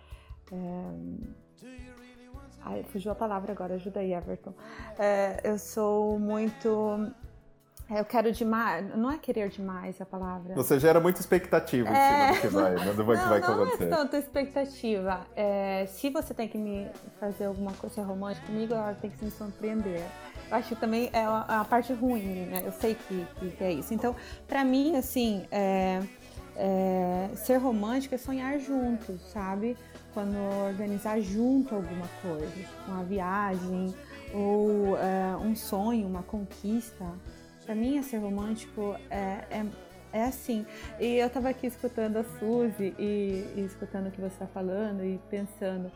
[0.53, 1.19] um...
[2.67, 4.51] Ai, fugiu a palavra agora, ajuda aí, Everton.
[4.51, 7.13] Uh, eu sou muito
[7.91, 8.97] eu quero demais.
[8.97, 10.55] Não é querer demais a palavra.
[10.55, 12.09] Você gera muita expectativa em é...
[12.09, 12.79] cima do que vai, né?
[12.79, 13.85] do não, que vai não acontecer.
[13.85, 15.21] Não é tanta expectativa.
[15.37, 16.89] É, se você tem que me
[17.21, 20.03] fazer alguma coisa romântica comigo, ela tem que me surpreender.
[20.51, 22.63] Eu acho que também é a, parte ruim, né?
[22.65, 23.27] Eu sei que,
[23.59, 23.93] que, é isso.
[23.93, 24.17] Então,
[24.47, 26.01] para mim, assim, é,
[26.57, 29.77] é, ser romântico é sonhar juntos, sabe?
[30.13, 30.37] Quando
[30.69, 33.95] organizar junto alguma coisa, uma viagem
[34.33, 37.05] ou é, um sonho, uma conquista.
[37.65, 39.67] Para mim, ser romântico é, é,
[40.13, 40.67] é, assim.
[41.01, 45.05] E eu tava aqui escutando a Suzy e, e escutando o que você está falando
[45.05, 45.91] e pensando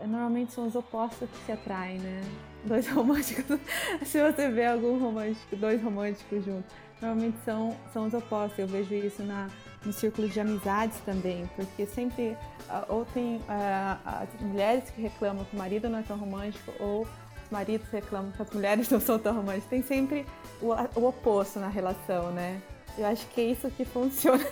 [0.00, 2.22] normalmente são os opostos que se atraem, né?
[2.64, 3.58] Dois românticos.
[4.04, 8.58] se você vê algum romântico, dois românticos juntos, normalmente são, são os opostos.
[8.58, 9.48] Eu vejo isso na,
[9.84, 12.36] no círculo de amizades também, porque sempre
[12.68, 16.72] uh, ou tem uh, as mulheres que reclamam que o marido não é tão romântico,
[16.80, 17.06] ou
[17.54, 19.70] maridos reclamam que as mulheres não são tão românticas.
[19.70, 20.26] Tem sempre
[20.60, 22.60] o, o oposto na relação, né?
[22.98, 24.44] Eu acho que é isso que funciona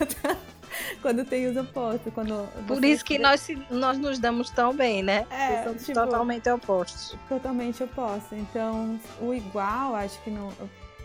[1.02, 2.12] quando tem os opostos.
[2.12, 5.26] Quando Por isso que nós, nós nos damos tão bem, né?
[5.30, 7.16] É, somos tipo, totalmente opostos.
[7.28, 8.32] Totalmente opostos.
[8.32, 10.50] Então, o igual, acho que não.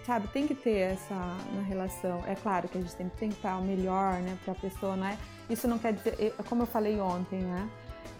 [0.05, 1.13] Sabe, tem que ter essa
[1.53, 2.23] na relação.
[2.25, 5.05] É claro que a gente tem que tentar o melhor, né, para a pessoa, não
[5.05, 5.17] é?
[5.49, 7.69] Isso não quer dizer, como eu falei ontem, né?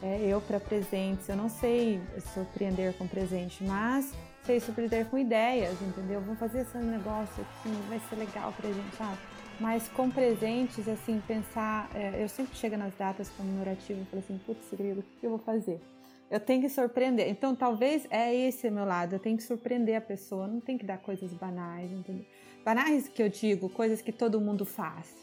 [0.02, 2.00] É, eu para presentes, eu não sei
[2.34, 6.22] surpreender com presente, mas sei surpreender com ideias, entendeu?
[6.22, 9.18] Vamos fazer esse negócio aqui, vai ser legal pra gente, sabe?
[9.60, 11.90] Mas com presentes, assim, pensar.
[11.96, 15.32] É, eu sempre chego nas datas comemorativas e falo assim: putz, grilo, o que eu
[15.32, 15.82] vou fazer?
[16.30, 17.28] Eu tenho que surpreender.
[17.30, 19.14] Então, talvez é esse o meu lado.
[19.14, 20.46] Eu tenho que surpreender a pessoa.
[20.46, 22.26] Não tem que dar coisas banais, entendeu?
[22.64, 25.16] Banais que eu digo, coisas que todo mundo faz,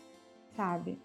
[0.57, 0.99] sabe?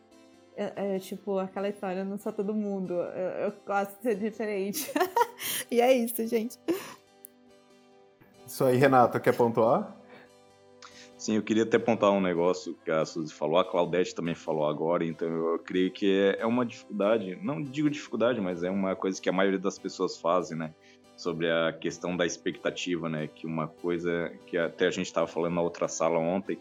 [0.60, 2.94] É, é, tipo aquela história, eu não sou todo mundo.
[2.94, 4.92] Eu, eu gosto de ser diferente.
[5.72, 6.60] e é isso, gente.
[8.46, 9.96] Isso aí, Renato, quer pontuar?
[11.18, 14.68] Sim, eu queria até apontar um negócio que a Suzy falou, a Claudete também falou
[14.68, 18.98] agora, então eu creio que é, é uma dificuldade, não digo dificuldade, mas é uma
[18.98, 20.74] coisa que a maioria das pessoas fazem, né?
[21.16, 23.28] Sobre a questão da expectativa, né?
[23.28, 26.60] Que uma coisa que até a gente estava falando na outra sala ontem,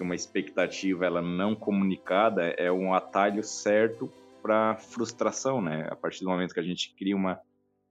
[0.00, 4.10] que uma expectativa ela não comunicada é um atalho certo
[4.40, 5.86] para frustração, né?
[5.90, 7.38] A partir do momento que a gente cria uma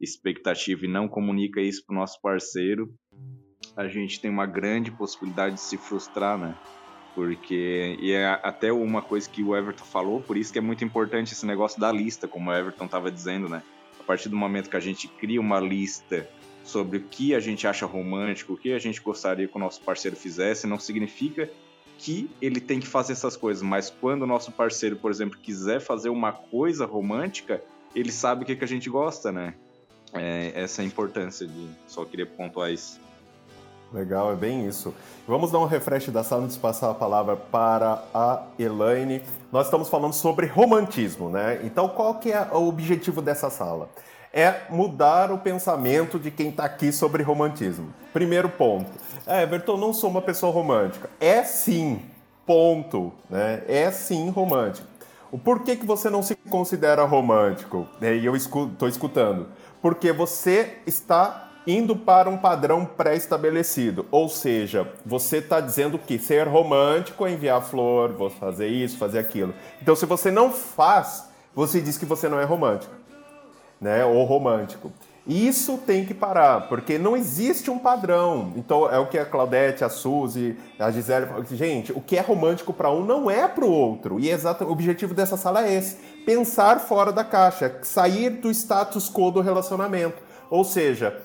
[0.01, 2.91] expectativa e não comunica isso para o nosso parceiro,
[3.77, 6.55] a gente tem uma grande possibilidade de se frustrar, né?
[7.13, 10.83] Porque, e é até uma coisa que o Everton falou, por isso que é muito
[10.83, 13.61] importante esse negócio da lista, como o Everton estava dizendo, né?
[13.99, 16.27] A partir do momento que a gente cria uma lista
[16.63, 19.79] sobre o que a gente acha romântico, o que a gente gostaria que o nosso
[19.81, 21.47] parceiro fizesse, não significa
[21.99, 25.81] que ele tem que fazer essas coisas, mas quando o nosso parceiro, por exemplo, quiser
[25.81, 27.61] fazer uma coisa romântica,
[27.93, 29.53] ele sabe o que, que a gente gosta, né?
[30.13, 31.69] É, essa é a importância de.
[31.87, 32.99] Só queria pontuar isso.
[33.91, 34.93] Legal, é bem isso.
[35.27, 39.21] Vamos dar um refresh da sala antes de passar a palavra para a Elaine.
[39.51, 41.59] Nós estamos falando sobre romantismo, né?
[41.63, 43.89] Então, qual que é o objetivo dessa sala?
[44.31, 47.93] É mudar o pensamento de quem está aqui sobre romantismo.
[48.13, 48.91] Primeiro ponto.
[49.25, 51.09] É, Everton, não sou uma pessoa romântica.
[51.19, 52.01] É sim,
[52.45, 53.11] ponto.
[53.29, 53.63] Né?
[53.67, 54.87] É sim romântico.
[55.31, 57.87] O porquê que você não se considera romântico?
[58.01, 59.47] E eu estou escutando.
[59.81, 64.05] Porque você está indo para um padrão pré-estabelecido.
[64.09, 69.19] Ou seja, você está dizendo que ser romântico é enviar flor, vou fazer isso, fazer
[69.19, 69.53] aquilo.
[69.81, 72.93] Então, se você não faz, você diz que você não é romântico,
[73.79, 74.03] né?
[74.05, 74.91] Ou romântico.
[75.27, 78.51] Isso tem que parar, porque não existe um padrão.
[78.55, 81.45] Então é o que a Claudete, a Suzy, a Gisele falam.
[81.45, 84.19] Gente, o que é romântico para um não é para o outro.
[84.19, 88.49] E é exato, o objetivo dessa sala é esse: pensar fora da caixa, sair do
[88.49, 90.17] status quo do relacionamento.
[90.49, 91.21] Ou seja,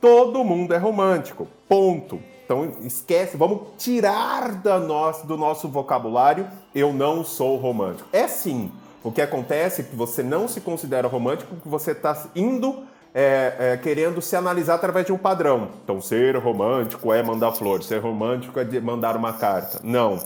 [0.00, 1.46] todo mundo é romântico.
[1.68, 2.18] Ponto.
[2.44, 8.08] Então esquece, vamos tirar da nossa, do nosso vocabulário eu não sou romântico.
[8.12, 8.70] É sim.
[9.04, 13.54] O que acontece é que você não se considera romântico porque você está indo é,
[13.58, 15.68] é, querendo se analisar através de um padrão.
[15.84, 19.78] Então, ser romântico é mandar flores, ser romântico é mandar uma carta.
[19.84, 20.18] Não.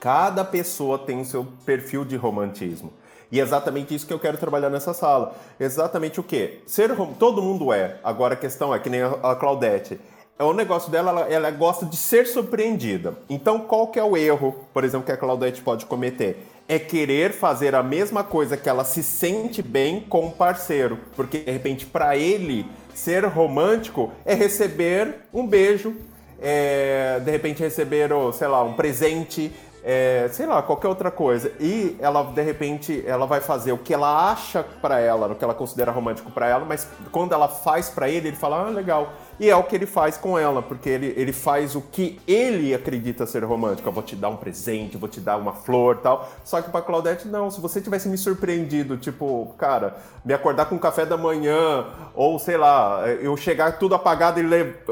[0.00, 2.90] Cada pessoa tem o seu perfil de romantismo.
[3.30, 5.36] E é exatamente isso que eu quero trabalhar nessa sala.
[5.58, 6.62] Exatamente o quê?
[6.66, 7.98] Ser todo mundo é.
[8.02, 10.00] Agora a questão é que nem a Claudete.
[10.40, 13.12] É o negócio dela, ela, ela gosta de ser surpreendida.
[13.28, 16.46] Então, qual que é o erro, por exemplo, que a Claudete pode cometer?
[16.66, 21.00] é querer fazer a mesma coisa que ela se sente bem com o parceiro.
[21.16, 25.96] Porque, de repente, para ele, ser romântico é receber um beijo,
[26.40, 31.50] é, de repente receber, sei lá, um presente, é, sei lá, qualquer outra coisa.
[31.58, 35.42] E ela, de repente, ela vai fazer o que ela acha para ela, o que
[35.42, 39.12] ela considera romântico para ela, mas quando ela faz para ele, ele fala, ah, legal.
[39.40, 42.74] E é o que ele faz com ela, porque ele, ele faz o que ele
[42.74, 43.88] acredita ser romântico.
[43.88, 46.28] Eu vou te dar um presente, vou te dar uma flor tal.
[46.44, 47.50] Só que pra Claudete, não.
[47.50, 52.58] Se você tivesse me surpreendido, tipo, cara, me acordar com café da manhã, ou sei
[52.58, 54.44] lá, eu chegar tudo apagado e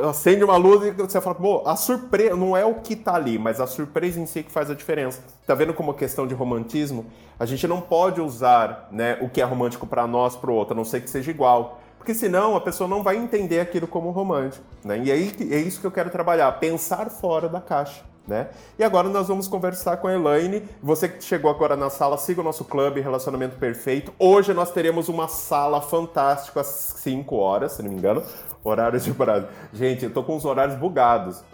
[0.09, 3.39] acende uma luz e você fala, pô, a surpresa não é o que tá ali,
[3.39, 5.21] mas a surpresa em si que faz a diferença.
[5.47, 7.05] Tá vendo como questão de romantismo?
[7.39, 10.77] A gente não pode usar né, o que é romântico para nós, pro outro, a
[10.77, 14.65] não ser que seja igual porque senão a pessoa não vai entender aquilo como romântico.
[14.83, 14.99] Né?
[15.05, 18.03] E aí é isso que eu quero trabalhar, pensar fora da caixa.
[18.27, 18.49] Né?
[18.79, 20.63] E agora nós vamos conversar com a Elaine.
[20.83, 24.11] Você que chegou agora na sala, siga o nosso clube Relacionamento Perfeito.
[24.19, 28.23] Hoje nós teremos uma sala fantástica às 5 horas, se não me engano.
[28.65, 29.49] Horários de Brasil.
[29.75, 31.45] Gente, eu tô com os horários bugados.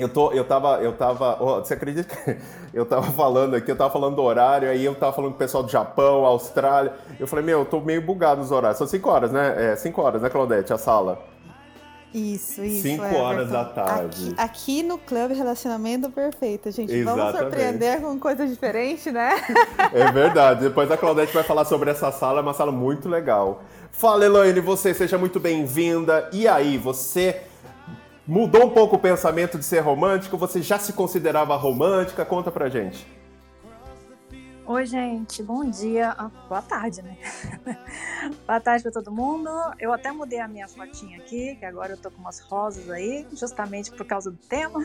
[0.00, 2.36] Eu, tô, eu tava, eu tava, oh, você acredita que
[2.72, 5.38] eu tava falando aqui, eu tava falando do horário, aí eu tava falando com o
[5.38, 9.08] pessoal do Japão, Austrália, eu falei, meu, eu tô meio bugado nos horários, são 5
[9.08, 9.72] horas, né?
[9.72, 11.18] É, 5 horas, né, Claudete, a sala?
[12.12, 12.82] Isso, isso.
[12.82, 14.30] 5 é, horas da tarde.
[14.30, 16.92] Aqui, aqui, no Clube Relacionamento Perfeito, gente.
[16.92, 17.32] Exatamente.
[17.32, 19.30] Vamos surpreender com coisa diferente, né?
[19.92, 20.62] É verdade.
[20.62, 23.62] Depois a Claudete vai falar sobre essa sala, é uma sala muito legal.
[23.92, 26.28] Fala, Elaine, você, seja muito bem-vinda.
[26.32, 27.42] E aí, você
[28.30, 30.38] Mudou um pouco o pensamento de ser romântico?
[30.38, 32.24] Você já se considerava romântica?
[32.24, 33.04] Conta pra gente.
[34.64, 35.42] Oi, gente.
[35.42, 36.14] Bom dia.
[36.16, 37.18] Ah, boa tarde, né?
[38.46, 39.50] boa tarde para todo mundo.
[39.80, 43.26] Eu até mudei a minha fotinha aqui, que agora eu tô com umas rosas aí,
[43.32, 44.78] justamente por causa do tema.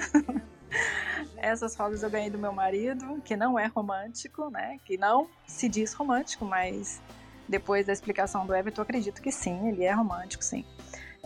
[1.37, 4.79] Essas rosas eu ganhei do meu marido, que não é romântico, né?
[4.83, 6.99] Que não se diz romântico, mas
[7.47, 10.65] depois da explicação do Everton, acredito que sim, ele é romântico, sim.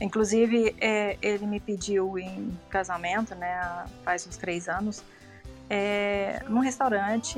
[0.02, 5.04] Inclusive, é, ele me pediu em casamento, né, faz uns três anos,
[5.70, 7.38] é, num restaurante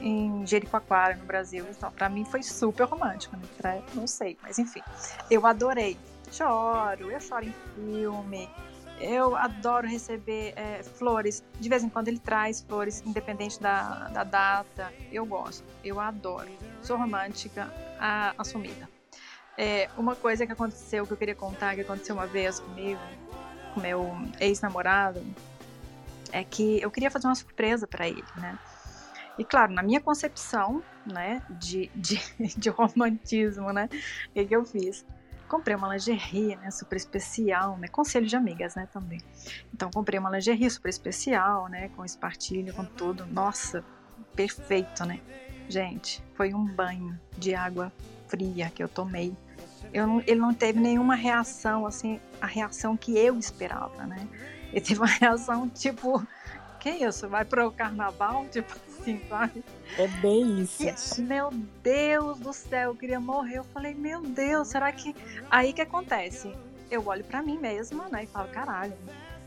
[0.00, 1.64] em Jericoacoara, no Brasil.
[1.70, 3.42] Então, para mim foi super romântico, né?
[3.56, 4.82] Pra, não sei, mas enfim,
[5.30, 5.96] eu adorei.
[6.30, 8.50] Choro, eu choro em filme,
[9.00, 11.42] eu adoro receber é, flores.
[11.58, 14.92] De vez em quando ele traz flores, independente da, da data.
[15.12, 16.50] Eu gosto, eu adoro.
[16.82, 18.88] Sou romântica, a, assumida.
[19.56, 23.00] É, uma coisa que aconteceu, que eu queria contar, que aconteceu uma vez comigo,
[23.72, 25.24] com meu ex-namorado,
[26.32, 28.58] é que eu queria fazer uma surpresa para ele, né?
[29.38, 32.20] E claro, na minha concepção, né, de, de,
[32.56, 33.88] de romantismo, né,
[34.28, 35.04] o que, que eu fiz?
[35.48, 39.20] Comprei uma lingerie, né, super especial, né, conselho de amigas, né, também.
[39.72, 43.26] Então, comprei uma lingerie super especial, né, com espartilho, com tudo.
[43.26, 43.84] Nossa,
[44.34, 45.20] perfeito, né?
[45.68, 47.92] Gente, foi um banho de água
[48.28, 49.36] fria que eu tomei
[49.92, 54.26] eu, ele não teve nenhuma reação, assim, a reação que eu esperava, né?
[54.72, 56.26] Ele teve uma reação tipo,
[56.84, 57.26] que isso?
[57.30, 58.44] Vai para o carnaval?
[58.52, 58.70] Tipo
[59.00, 59.64] assim, sabe?
[59.96, 61.18] É bem isso.
[61.18, 61.50] E, meu
[61.82, 63.56] Deus do céu, eu queria morrer.
[63.56, 65.16] Eu falei, meu Deus, será que.
[65.50, 66.52] Aí que acontece?
[66.90, 68.92] Eu olho para mim mesma, né, e falo, caralho,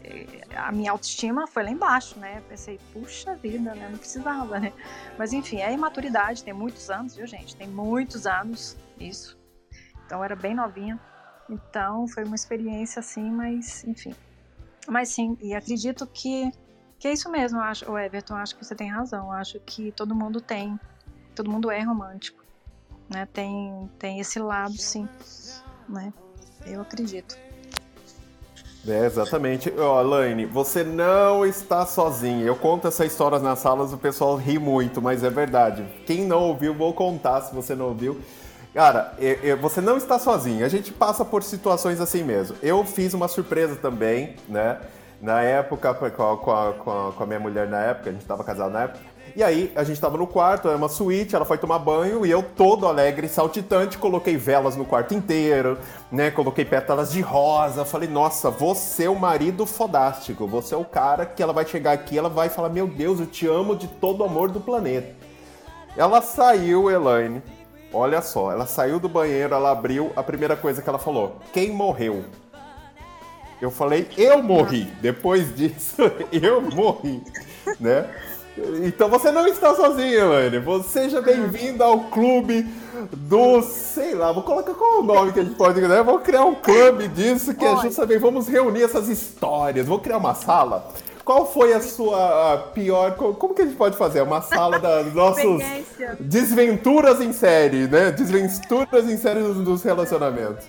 [0.04, 2.41] eh, a minha autoestima foi lá embaixo, né?
[2.50, 3.88] Pensei, puxa vida, né?
[3.88, 4.73] Não precisava, né?
[5.15, 7.56] Mas enfim, é imaturidade, tem muitos anos, viu, gente?
[7.56, 9.38] Tem muitos anos isso.
[10.08, 10.98] Então era bem novinha.
[11.50, 14.15] Então foi uma experiência assim, mas enfim.
[14.88, 16.50] Mas sim, e acredito que,
[16.98, 19.32] que é isso mesmo, acho, o Everton, acho que você tem razão.
[19.32, 20.80] Acho que todo mundo tem,
[21.36, 22.41] todo mundo é romântico.
[23.14, 23.28] Né?
[23.32, 25.08] Tem, tem esse lado, sim.
[25.88, 26.14] Né?
[26.66, 27.38] Eu acredito.
[28.88, 29.74] É, exatamente.
[29.78, 32.45] Ó, Laine, você não está sozinha.
[32.45, 35.86] Eu conto essas histórias nas salas, o pessoal ri muito, mas é verdade.
[36.05, 38.22] Quem não ouviu, vou contar se você não ouviu.
[38.78, 40.63] Cara, eu, eu, você não está sozinho.
[40.63, 42.55] A gente passa por situações assim mesmo.
[42.61, 44.78] Eu fiz uma surpresa também, né?
[45.19, 48.43] Na época, com a, com a, com a minha mulher na época, a gente estava
[48.43, 48.99] casado na época.
[49.36, 52.30] E aí, a gente estava no quarto, era uma suíte, ela foi tomar banho e
[52.30, 55.80] eu, todo alegre, saltitante, coloquei velas no quarto inteiro,
[56.11, 56.30] né?
[56.30, 57.84] Coloquei pétalas de rosa.
[57.84, 60.45] Falei, nossa, você é o marido fodástico.
[60.45, 63.25] Você é o cara que ela vai chegar aqui, ela vai falar, meu Deus, eu
[63.25, 65.15] te amo de todo o amor do planeta.
[65.97, 67.41] Ela saiu, Elaine
[67.93, 71.71] Olha só, ela saiu do banheiro, ela abriu, a primeira coisa que ela falou: Quem
[71.71, 72.25] morreu?
[73.59, 74.85] Eu falei, eu morri.
[75.01, 75.95] Depois disso,
[76.31, 77.23] eu morri,
[77.79, 78.07] né?
[78.83, 80.83] Então você não está sozinho, Elaine.
[80.83, 82.67] Seja bem-vindo ao clube
[83.11, 86.01] do, sei lá, vou colocar qual é o nome que a gente pode, né?
[86.01, 89.88] Vou criar um clube disso que é justamente vamos reunir essas histórias.
[89.88, 90.88] Vou criar uma sala
[91.28, 93.17] qual foi a sua pior.
[93.17, 94.21] Como que a gente pode fazer?
[94.21, 95.61] Uma sala dos nossos
[96.21, 98.11] desventuras em série, né?
[98.11, 100.65] Desventuras em série dos, relacionamentos.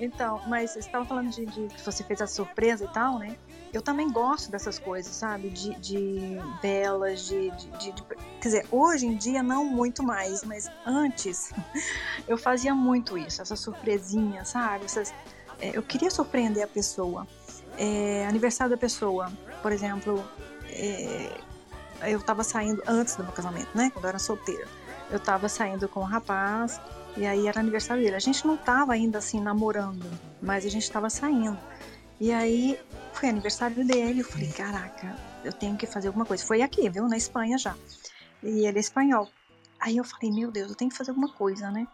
[0.00, 3.36] Então, mas você estava falando de, de, que você fez a surpresa e tal, né?
[3.72, 5.48] Eu também gosto dessas coisas, sabe?
[5.50, 8.02] De, de velas, de, de, de,
[8.40, 11.52] Quer dizer, hoje em dia não muito mais, mas antes
[12.26, 14.86] eu fazia muito isso, essas surpresinhas, sabe?
[14.86, 15.14] Essas,
[15.60, 17.28] é, eu queria surpreender a pessoa.
[17.76, 19.32] É, aniversário da pessoa
[19.64, 20.22] por exemplo,
[20.68, 21.40] é,
[22.02, 23.88] eu estava saindo antes do meu casamento, né?
[23.90, 24.68] Quando eu era solteira.
[25.10, 26.78] Eu estava saindo com um rapaz
[27.16, 28.14] e aí era aniversário dele.
[28.14, 30.04] A gente não estava ainda assim namorando,
[30.42, 31.58] mas a gente estava saindo.
[32.20, 32.78] E aí
[33.14, 34.20] foi aniversário dele.
[34.20, 36.44] Eu falei, caraca, eu tenho que fazer alguma coisa.
[36.44, 37.08] Foi aqui, viu?
[37.08, 37.74] Na Espanha já.
[38.42, 39.30] E ele é espanhol.
[39.80, 41.88] Aí eu falei, meu Deus, eu tenho que fazer alguma coisa, né?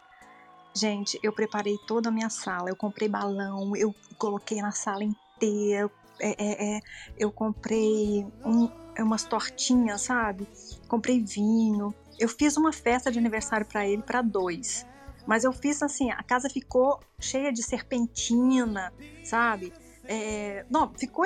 [0.75, 2.68] Gente, eu preparei toda a minha sala.
[2.68, 6.81] Eu comprei balão, eu coloquei na sala inteira, é, é, é,
[7.18, 10.47] eu comprei um, é umas tortinhas, sabe?
[10.89, 11.95] Comprei vinho.
[12.18, 14.87] Eu fiz uma festa de aniversário para ele, para dois.
[15.27, 18.93] Mas eu fiz assim, a casa ficou cheia de serpentina,
[19.25, 19.73] sabe?
[20.05, 21.25] É, não, ficou.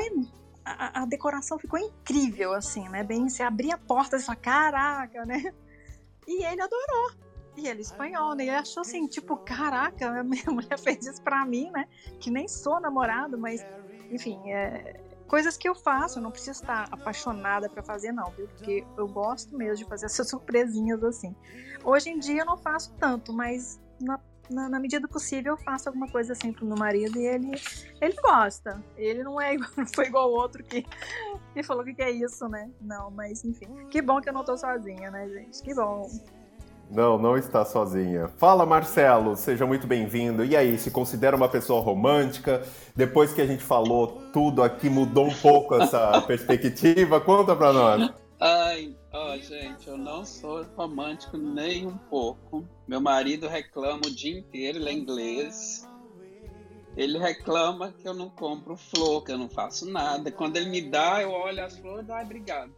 [0.65, 3.03] A, a, decoração ficou incrível, assim, né?
[3.03, 5.53] Bem, você abria a porta e fala, caraca, né?
[6.27, 7.13] E ele adorou.
[7.57, 8.45] E ele é espanhol, né?
[8.45, 11.87] Ele achou assim, tipo, caraca, minha mulher fez isso pra mim, né?
[12.19, 13.65] Que nem sou namorado, mas
[14.11, 18.47] enfim, é, coisas que eu faço, eu não preciso estar apaixonada para fazer, não, viu?
[18.49, 21.35] Porque eu gosto mesmo de fazer essas surpresinhas assim.
[21.83, 24.19] Hoje em dia eu não faço tanto, mas na,
[24.51, 27.51] na, na medida possível eu faço alguma coisa assim pro meu marido e ele,
[28.01, 28.83] ele gosta.
[28.97, 30.85] Ele não é não foi igual o outro que,
[31.53, 32.71] que falou que, que é isso, né?
[32.81, 33.87] Não, mas enfim.
[33.91, 35.63] Que bom que eu não tô sozinha, né, gente?
[35.63, 36.09] Que bom.
[36.95, 38.29] Não, não está sozinha.
[38.39, 40.45] Fala, Marcelo, seja muito bem-vindo.
[40.45, 42.63] E aí, se considera uma pessoa romântica?
[42.95, 47.21] Depois que a gente falou tudo aqui, mudou um pouco essa perspectiva?
[47.21, 48.15] Conta pra nós.
[48.41, 52.65] Ai, ó, gente, eu não sou romântico nem um pouco.
[52.87, 55.89] Meu marido reclama o dia inteiro, ele é inglês.
[56.97, 60.31] Ele reclama que eu não compro flor, que eu não faço nada.
[60.31, 62.73] Quando ele me dá, eu olho as flores e dou, obrigado.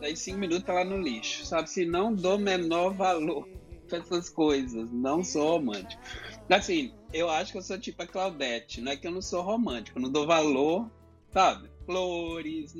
[0.00, 1.70] Daí cinco minutos tá lá no lixo, sabe?
[1.70, 3.46] Se não dou menor valor
[3.90, 6.00] pra essas coisas, não sou romântico.
[6.48, 9.42] Assim, eu acho que eu sou tipo a Claudete, não é que eu não sou
[9.42, 10.90] romântico, eu não dou valor,
[11.32, 11.68] sabe?
[11.84, 12.74] Flores,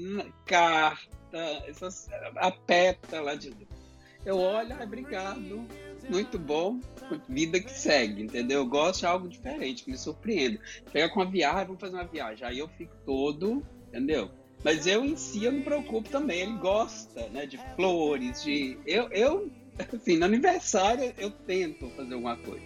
[0.47, 1.09] carta,
[1.67, 3.53] essas, a pétala de...
[4.25, 5.67] Eu olho, ah, obrigado,
[6.09, 6.81] muito bom,
[7.29, 8.61] vida que segue, entendeu?
[8.61, 10.61] Eu gosto de algo diferente, que me surpreenda.
[10.93, 12.47] Pega com a viagem, vamos fazer uma viagem.
[12.47, 14.31] Aí eu fico todo, entendeu?
[14.63, 16.41] Mas eu em si eu me preocupo também.
[16.41, 18.79] Ele gosta, né, de flores, de.
[18.87, 19.51] Eu, eu
[19.97, 22.65] assim, no aniversário eu tento fazer alguma coisa.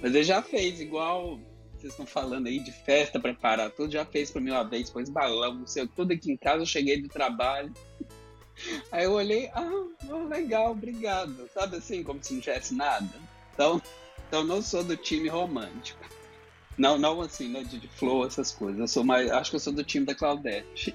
[0.00, 1.38] Mas ele já fez igual
[1.76, 5.08] vocês estão falando aí de festa, preparar tudo, já fez para mim uma vez, pôs
[5.08, 5.64] balão,
[5.94, 7.72] tudo aqui em casa, eu cheguei do trabalho.
[8.90, 9.68] Aí eu olhei, ah,
[10.30, 11.46] legal, obrigado.
[11.52, 13.06] Sabe assim, como se não tivesse nada.
[13.52, 13.82] Então,
[14.26, 16.02] então não sou do time romântico.
[16.78, 17.90] Não, não assim, né, de, de
[18.26, 18.80] essas coisas.
[18.80, 20.94] Eu sou mais, acho que eu sou do time da Claudete.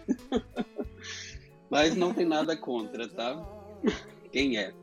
[1.70, 3.40] Mas não tem nada contra, tá?
[4.32, 4.74] Quem é?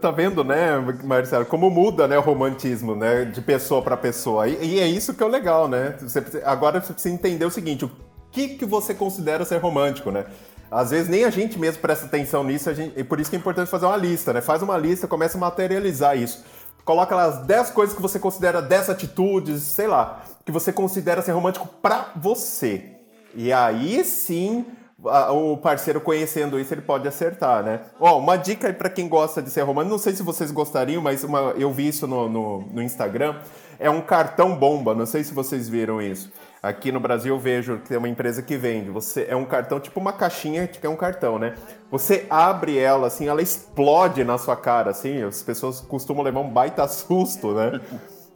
[0.00, 4.48] Tá vendo, né, Marcelo, como muda, né, o romantismo, né, de pessoa para pessoa.
[4.48, 5.94] E, e, é isso que é o legal, né?
[6.00, 7.90] Você, agora você precisa entender o seguinte, o
[8.30, 10.24] que, que você considera ser romântico, né?
[10.70, 13.38] Às vezes nem a gente mesmo presta atenção nisso, gente, e por isso que é
[13.38, 14.40] importante fazer uma lista, né?
[14.40, 16.42] Faz uma lista, começa a materializar isso.
[16.82, 21.20] Coloca lá as 10 coisas que você considera 10 atitudes, sei lá, que você considera
[21.20, 22.90] ser romântico pra você.
[23.34, 24.64] E aí sim,
[25.04, 27.80] o parceiro conhecendo isso, ele pode acertar, né?
[28.00, 31.02] Ó, uma dica aí pra quem gosta de ser romântico, não sei se vocês gostariam,
[31.02, 33.36] mas uma, eu vi isso no, no, no Instagram,
[33.78, 36.32] é um cartão bomba, não sei se vocês viram isso.
[36.62, 38.88] Aqui no Brasil eu vejo que tem uma empresa que vende.
[38.88, 41.56] Você é um cartão, tipo uma caixinha que é um cartão, né?
[41.90, 45.22] Você abre ela assim, ela explode na sua cara, assim.
[45.22, 47.78] As pessoas costumam levar um baita susto, né?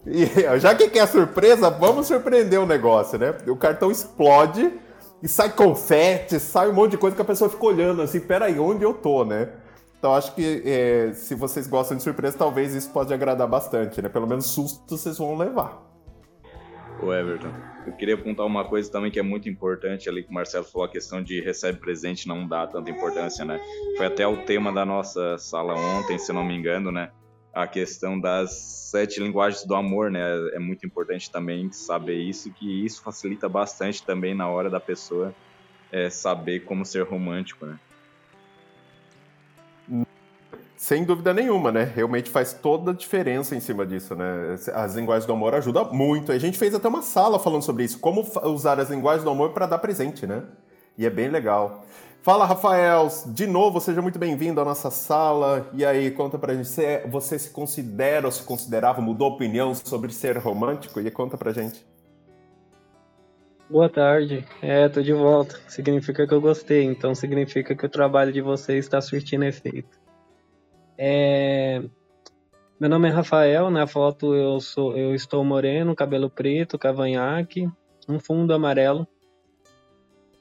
[0.06, 0.26] E
[0.58, 3.34] já que quer surpresa, vamos surpreender o negócio, né?
[3.46, 4.70] O cartão explode
[5.22, 8.58] e sai confete, sai um monte de coisa que a pessoa fica olhando assim, peraí,
[8.58, 9.50] onde eu tô, né?
[9.98, 14.08] Então acho que é, se vocês gostam de surpresa, talvez isso pode agradar bastante, né?
[14.08, 15.84] Pelo menos susto vocês vão levar.
[17.02, 17.50] O Everton,
[17.86, 20.86] eu queria apontar uma coisa também que é muito importante ali que o Marcelo falou,
[20.86, 23.60] a questão de recebe presente não dá tanta importância, né?
[23.96, 27.10] Foi até o tema da nossa sala ontem, se não me engano, né?
[27.52, 30.20] A questão das sete linguagens do amor, né?
[30.52, 35.34] É muito importante também saber isso, que isso facilita bastante também na hora da pessoa
[35.90, 37.78] é, saber como ser romântico, né?
[40.76, 41.82] Sem dúvida nenhuma, né?
[41.82, 44.54] Realmente faz toda a diferença em cima disso, né?
[44.72, 46.30] As linguagens do amor ajudam muito.
[46.30, 49.50] A gente fez até uma sala falando sobre isso, como usar as linguagens do amor
[49.50, 50.44] para dar presente, né?
[50.96, 51.84] E é bem legal.
[52.20, 53.08] Fala, Rafael!
[53.26, 55.70] De novo, seja muito bem-vindo à nossa sala.
[55.72, 60.12] E aí, conta pra gente, você, você se considera ou se considerava, mudou opinião sobre
[60.12, 61.00] ser romântico?
[61.00, 61.86] E conta pra gente.
[63.70, 64.44] Boa tarde.
[64.60, 65.60] É, tô de volta.
[65.68, 69.98] Significa que eu gostei, então significa que o trabalho de vocês está surtindo efeito.
[70.98, 71.82] É...
[72.80, 77.68] Meu nome é Rafael, na foto eu sou eu estou moreno, cabelo preto, cavanhaque,
[78.08, 79.06] um fundo amarelo.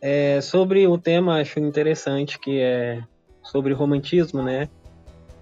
[0.01, 3.01] É, sobre o tema, acho interessante que é
[3.41, 4.69] sobre romantismo, né?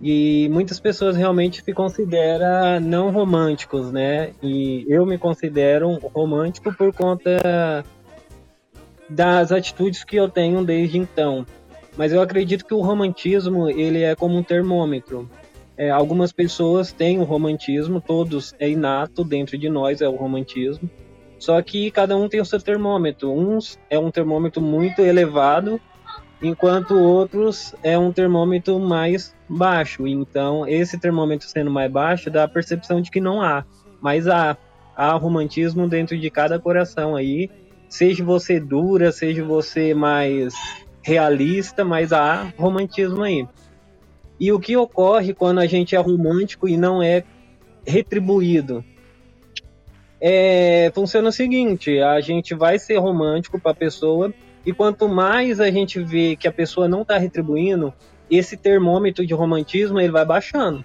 [0.02, 4.34] E muitas pessoas realmente se consideram não românticos, né?
[4.42, 7.84] E eu me considero romântico por conta
[9.10, 11.46] das atitudes que eu tenho desde então.
[11.98, 15.30] Mas eu acredito que o romantismo ele é como um termômetro.
[15.78, 20.90] É, algumas pessoas têm o romantismo, todos é inato dentro de nós é o romantismo.
[21.46, 23.32] Só que cada um tem o seu termômetro.
[23.32, 25.80] Uns é um termômetro muito elevado,
[26.42, 30.08] enquanto outros é um termômetro mais baixo.
[30.08, 33.64] Então, esse termômetro sendo mais baixo dá a percepção de que não há,
[34.02, 34.58] mas há,
[34.96, 37.48] há romantismo dentro de cada coração aí.
[37.88, 40.56] Seja você dura, seja você mais
[41.04, 43.48] realista, mas há romantismo aí.
[44.40, 47.24] E o que ocorre quando a gente é romântico e não é
[47.86, 48.84] retribuído?
[50.28, 54.34] É, funciona o seguinte: a gente vai ser romântico para a pessoa,
[54.66, 57.94] e quanto mais a gente vê que a pessoa não está retribuindo,
[58.32, 60.84] esse termômetro de romantismo ele vai baixando.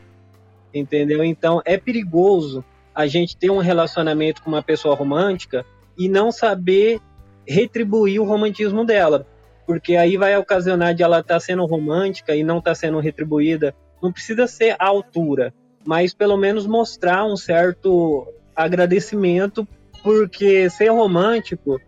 [0.74, 1.24] Entendeu?
[1.24, 2.62] Então é perigoso
[2.95, 5.64] a gente ter um relacionamento com uma pessoa romântica
[5.97, 7.01] e não saber
[7.49, 9.26] retribuir o romantismo dela
[9.70, 12.99] porque aí vai ocasionar de ela estar tá sendo romântica e não estar tá sendo
[12.99, 13.72] retribuída.
[14.03, 15.55] Não precisa ser a altura,
[15.86, 19.66] mas pelo menos mostrar um certo agradecimento,
[20.03, 21.80] porque ser romântico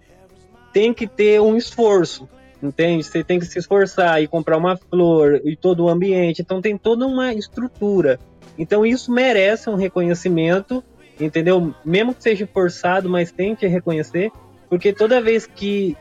[0.73, 2.29] tem que ter um esforço,
[2.63, 3.05] entende?
[3.05, 6.77] Você tem que se esforçar e comprar uma flor e todo o ambiente, então tem
[6.77, 8.19] toda uma estrutura.
[8.59, 10.83] Então isso merece um reconhecimento,
[11.21, 11.75] entendeu?
[11.85, 14.31] Mesmo que seja forçado, mas tem que reconhecer,
[14.69, 15.97] porque toda vez que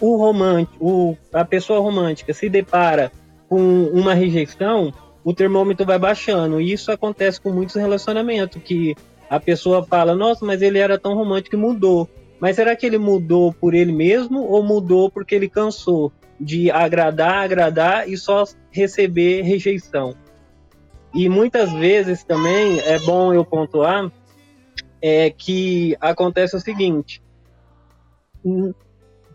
[0.00, 3.12] o romântico, a pessoa romântica se depara
[3.48, 4.92] com uma rejeição,
[5.22, 6.60] o termômetro vai baixando.
[6.60, 8.94] E isso acontece com muitos relacionamentos, que
[9.30, 12.10] a pessoa fala, nossa, mas ele era tão romântico e mudou.
[12.40, 17.44] Mas será que ele mudou por ele mesmo ou mudou porque ele cansou de agradar,
[17.44, 20.16] agradar e só receber rejeição?
[21.14, 24.10] E muitas vezes também é bom eu pontuar
[25.00, 27.22] é que acontece o seguinte: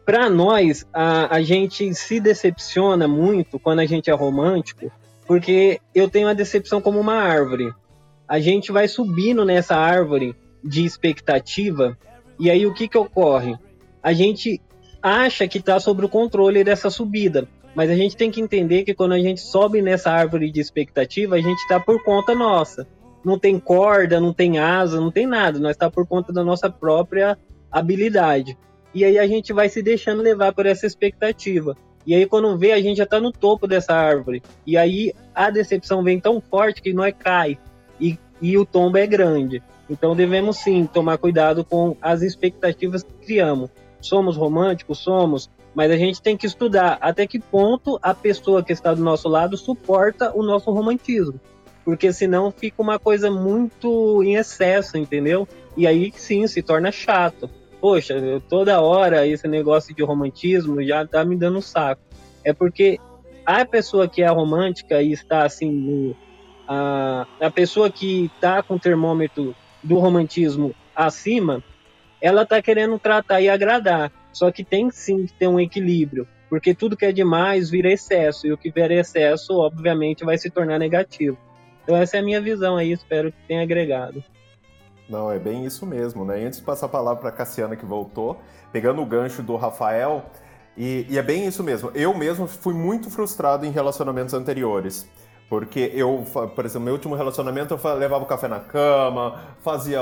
[0.06, 4.91] para nós, a, a gente se decepciona muito quando a gente é romântico,
[5.26, 7.74] porque eu tenho a decepção como uma árvore.
[8.28, 11.98] A gente vai subindo nessa árvore de expectativa,
[12.40, 13.56] e aí o que, que ocorre?
[14.02, 14.62] A gente
[15.02, 18.94] acha que está sob o controle dessa subida, mas a gente tem que entender que
[18.94, 22.88] quando a gente sobe nessa árvore de expectativa, a gente está por conta nossa.
[23.24, 26.70] Não tem corda, não tem asa, não tem nada, nós está por conta da nossa
[26.70, 27.38] própria
[27.72, 28.58] habilidade.
[28.94, 31.76] E aí a gente vai se deixando levar por essa expectativa.
[32.08, 34.42] E aí quando vê, a gente já está no topo dessa árvore.
[34.66, 37.58] E aí a decepção vem tão forte que nós cai.
[38.50, 39.62] E, o tombo é grande.
[39.89, 43.70] Então devemos sim tomar cuidado com as expectativas que criamos.
[44.02, 45.00] Somos românticos?
[45.00, 45.50] Somos.
[45.74, 49.28] Mas a gente tem que estudar até que ponto a pessoa que está do nosso
[49.28, 51.39] lado suporta o nosso romantismo.
[51.84, 55.48] Porque senão fica uma coisa muito em excesso, entendeu?
[55.78, 57.50] E aí sim se torna chato
[57.86, 58.16] poxa,
[58.50, 62.02] toda hora esse negócio de romantismo já tá me dando um saco.
[62.43, 63.00] É porque
[63.46, 66.16] a pessoa que é romântica e está assim, no,
[66.68, 71.63] a, a pessoa que tá com o termômetro do romantismo acima,
[72.22, 74.11] ela tá querendo tratar e agradar.
[74.32, 78.47] Só que tem sim que ter um equilíbrio, porque tudo que é demais vira excesso,
[78.47, 81.38] e o que vier excesso, obviamente, vai se tornar negativo.
[81.84, 84.24] Então essa é a minha visão aí, espero que tenha agregado.
[85.07, 86.41] Não, é bem isso mesmo, né?
[86.41, 88.41] E antes de passar a palavra para Cassiana que voltou,
[88.72, 90.26] pegando o gancho do Rafael,
[90.76, 91.91] e, e, é bem isso mesmo.
[91.93, 95.07] Eu mesmo fui muito frustrado em relacionamentos anteriores.
[95.48, 96.24] Porque eu,
[96.56, 100.00] por exemplo, meu último relacionamento eu levava o café na cama, fazia,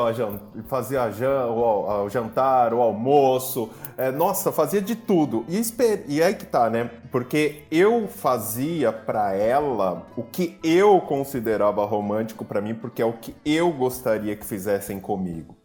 [0.67, 5.45] fazia o jantar, o almoço, é, nossa, fazia de tudo.
[5.49, 5.61] E,
[6.07, 6.89] e aí que tá, né?
[7.11, 13.13] Porque eu fazia para ela o que eu considerava romântico para mim, porque é o
[13.13, 15.57] que eu gostaria que fizessem comigo.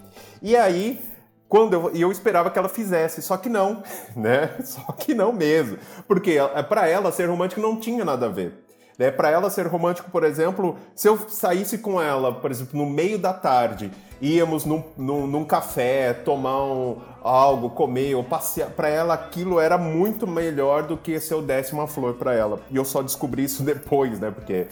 [0.42, 1.00] E aí
[1.48, 3.82] quando eu, e eu esperava que ela fizesse, só que não,
[4.14, 4.56] né?
[4.64, 6.36] Só que não mesmo, porque
[6.68, 8.67] para ela ser romântico não tinha nada a ver.
[8.98, 9.12] Né?
[9.12, 13.16] Para ela ser romântico, por exemplo, se eu saísse com ela, por exemplo, no meio
[13.16, 19.14] da tarde, íamos num, num, num café, tomar um, algo, comer ou passear, para ela
[19.14, 22.60] aquilo era muito melhor do que se eu desse uma flor para ela.
[22.70, 24.32] E eu só descobri isso depois, né?
[24.32, 24.66] Porque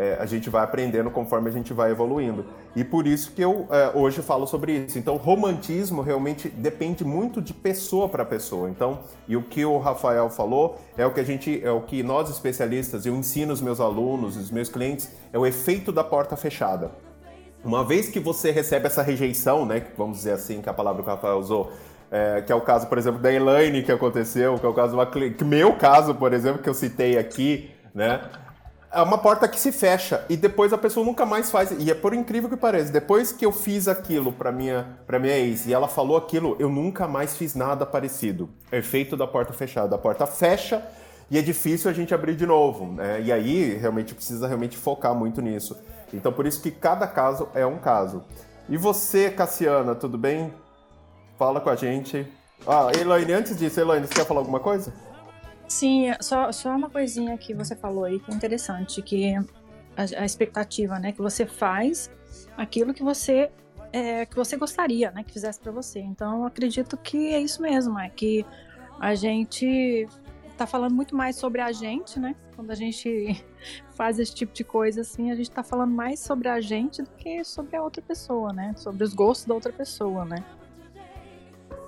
[0.00, 2.46] é, a gente vai aprendendo conforme a gente vai evoluindo.
[2.74, 4.98] E por isso que eu é, hoje falo sobre isso.
[4.98, 8.70] Então, romantismo realmente depende muito de pessoa para pessoa.
[8.70, 12.02] Então, e o que o Rafael falou é o que a gente, é o que
[12.02, 16.34] nós especialistas, eu ensino os meus alunos, os meus clientes, é o efeito da porta
[16.34, 16.92] fechada.
[17.62, 21.10] Uma vez que você recebe essa rejeição, né, vamos dizer assim, que a palavra que
[21.10, 21.70] o Rafael usou,
[22.10, 24.94] é, que é o caso, por exemplo, da Elaine que aconteceu, que é o caso
[24.94, 25.06] uma,
[25.44, 28.22] meu caso, por exemplo, que eu citei aqui, né?
[28.92, 31.70] É uma porta que se fecha e depois a pessoa nunca mais faz.
[31.78, 35.36] E é por incrível que pareça, depois que eu fiz aquilo para minha para minha
[35.36, 38.50] ex e ela falou aquilo, eu nunca mais fiz nada parecido.
[38.72, 40.84] Efeito da porta fechada, a porta fecha
[41.30, 43.20] e é difícil a gente abrir de novo, né?
[43.20, 45.78] E aí realmente precisa realmente focar muito nisso.
[46.12, 48.24] Então por isso que cada caso é um caso.
[48.68, 50.52] E você, Cassiana, tudo bem?
[51.38, 52.26] Fala com a gente.
[52.66, 54.92] Ah, Elaine, antes disso, Elaine, você quer falar alguma coisa?
[55.70, 59.36] Sim, só, só uma coisinha que você falou aí que é interessante, que
[59.96, 62.10] a, a expectativa, né, que você faz
[62.56, 63.52] aquilo que você
[63.92, 66.00] é, que você gostaria, né, que fizesse para você.
[66.00, 68.44] Então, acredito que é isso mesmo, é que
[68.98, 70.08] a gente
[70.56, 72.34] tá falando muito mais sobre a gente, né?
[72.56, 73.40] Quando a gente
[73.94, 77.10] faz esse tipo de coisa assim, a gente tá falando mais sobre a gente do
[77.10, 78.74] que sobre a outra pessoa, né?
[78.76, 80.44] Sobre os gostos da outra pessoa, né?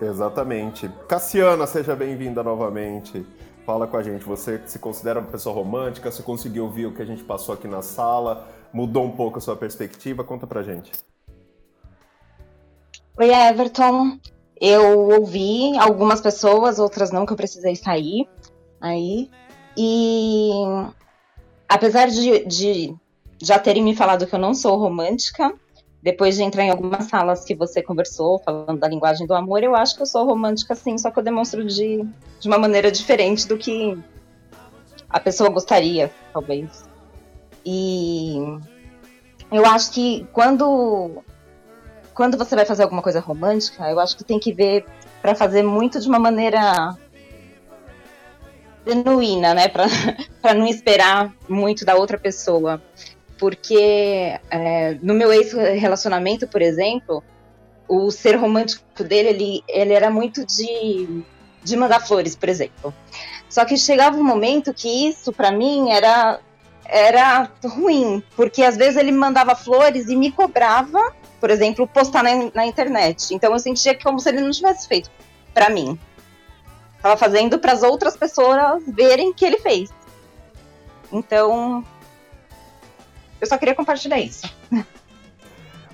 [0.00, 0.88] Exatamente.
[1.08, 3.26] Cassiana, seja bem-vinda novamente.
[3.64, 6.10] Fala com a gente, você se considera uma pessoa romântica?
[6.10, 8.48] Você conseguiu ouvir o que a gente passou aqui na sala?
[8.72, 10.24] Mudou um pouco a sua perspectiva?
[10.24, 10.90] Conta pra gente.
[13.16, 14.18] Oi, Everton.
[14.60, 18.28] Eu ouvi algumas pessoas, outras não, que eu precisei sair
[18.80, 19.30] aí.
[19.76, 20.50] E
[21.68, 22.96] apesar de, de
[23.40, 25.54] já terem me falado que eu não sou romântica,
[26.02, 29.76] depois de entrar em algumas salas que você conversou, falando da linguagem do amor, eu
[29.76, 32.04] acho que eu sou romântica sim, só que eu demonstro de,
[32.40, 33.96] de uma maneira diferente do que
[35.08, 36.84] a pessoa gostaria, talvez.
[37.64, 38.36] E
[39.52, 41.22] eu acho que quando
[42.12, 44.84] quando você vai fazer alguma coisa romântica, eu acho que tem que ver
[45.22, 46.96] para fazer muito de uma maneira
[48.84, 49.86] genuína, né, para
[50.52, 52.82] não esperar muito da outra pessoa
[53.42, 57.24] porque é, no meu ex-relacionamento, por exemplo,
[57.88, 61.24] o ser romântico dele, ele, ele era muito de,
[61.60, 62.94] de mandar flores, por exemplo.
[63.50, 66.38] Só que chegava um momento que isso, para mim, era,
[66.84, 72.48] era ruim, porque às vezes ele mandava flores e me cobrava, por exemplo, postar na,
[72.54, 73.34] na internet.
[73.34, 75.10] Então eu sentia como se ele não tivesse feito
[75.52, 75.98] para mim.
[77.02, 79.90] Tava fazendo para as outras pessoas verem que ele fez.
[81.10, 81.84] Então,
[83.42, 84.48] eu só queria compartilhar isso.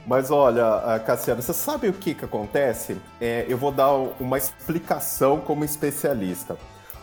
[0.07, 2.97] Mas olha, Cassiano, você sabe o que, que acontece?
[3.21, 3.91] É, eu vou dar
[4.21, 6.59] uma explicação como especialista.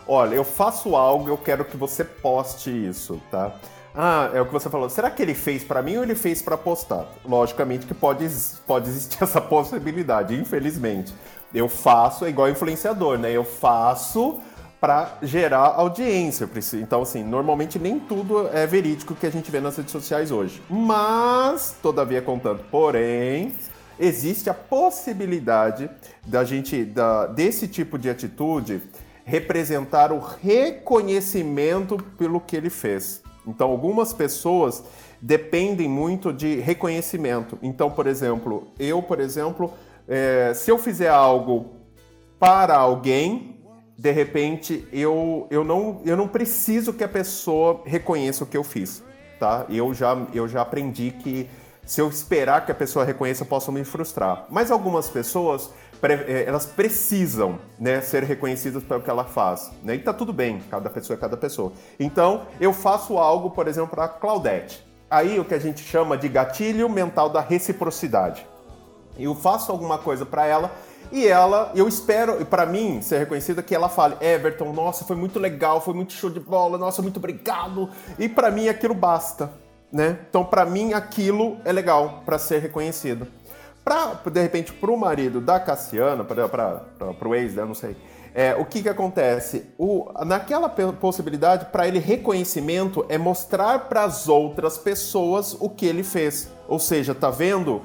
[0.06, 3.52] Olha, eu faço algo, eu quero que você poste isso, tá?
[3.92, 4.88] Ah, é o que você falou.
[4.88, 7.06] Será que ele fez para mim ou ele fez para postar?
[7.24, 8.28] Logicamente que pode,
[8.66, 11.12] pode existir essa possibilidade, infelizmente.
[11.52, 13.32] Eu faço, é igual influenciador, né?
[13.32, 14.40] Eu faço
[14.86, 16.48] para gerar audiência.
[16.74, 20.62] Então, assim, normalmente nem tudo é verídico que a gente vê nas redes sociais hoje.
[20.70, 23.52] Mas, todavia, contanto, porém,
[23.98, 25.90] existe a possibilidade
[26.24, 28.80] da gente, da, desse tipo de atitude,
[29.24, 33.22] representar o reconhecimento pelo que ele fez.
[33.44, 34.84] Então, algumas pessoas
[35.20, 37.58] dependem muito de reconhecimento.
[37.60, 39.74] Então, por exemplo, eu, por exemplo,
[40.06, 41.74] é, se eu fizer algo
[42.38, 43.55] para alguém,
[43.98, 48.64] de repente eu, eu, não, eu não preciso que a pessoa reconheça o que eu
[48.64, 49.02] fiz,
[49.40, 49.66] tá?
[49.68, 51.48] Eu já, eu já aprendi que
[51.84, 54.44] se eu esperar que a pessoa reconheça, eu posso me frustrar.
[54.50, 55.70] Mas algumas pessoas
[56.02, 59.70] é, elas precisam né, ser reconhecidas pelo que ela faz.
[59.82, 59.94] Né?
[59.94, 61.72] E tá tudo bem, cada pessoa é cada pessoa.
[61.98, 64.84] Então, eu faço algo, por exemplo, para Claudete.
[65.08, 68.46] Aí o que a gente chama de gatilho mental da reciprocidade.
[69.18, 70.70] Eu faço alguma coisa para ela
[71.12, 75.38] e ela, eu espero, para mim, ser reconhecida que ela fale: Everton, nossa, foi muito
[75.38, 77.88] legal, foi muito show de bola, nossa, muito obrigado.
[78.18, 79.50] E para mim aquilo basta,
[79.92, 80.18] né?
[80.28, 83.26] Então, para mim aquilo é legal para ser reconhecido.
[83.84, 87.96] Pra, de repente, para o marido da Cassiana, para o ex, né, não sei,
[88.38, 89.64] é, o que, que acontece?
[89.78, 96.02] O, naquela possibilidade, para ele, reconhecimento é mostrar para as outras pessoas o que ele
[96.02, 96.50] fez.
[96.68, 97.80] Ou seja, tá vendo?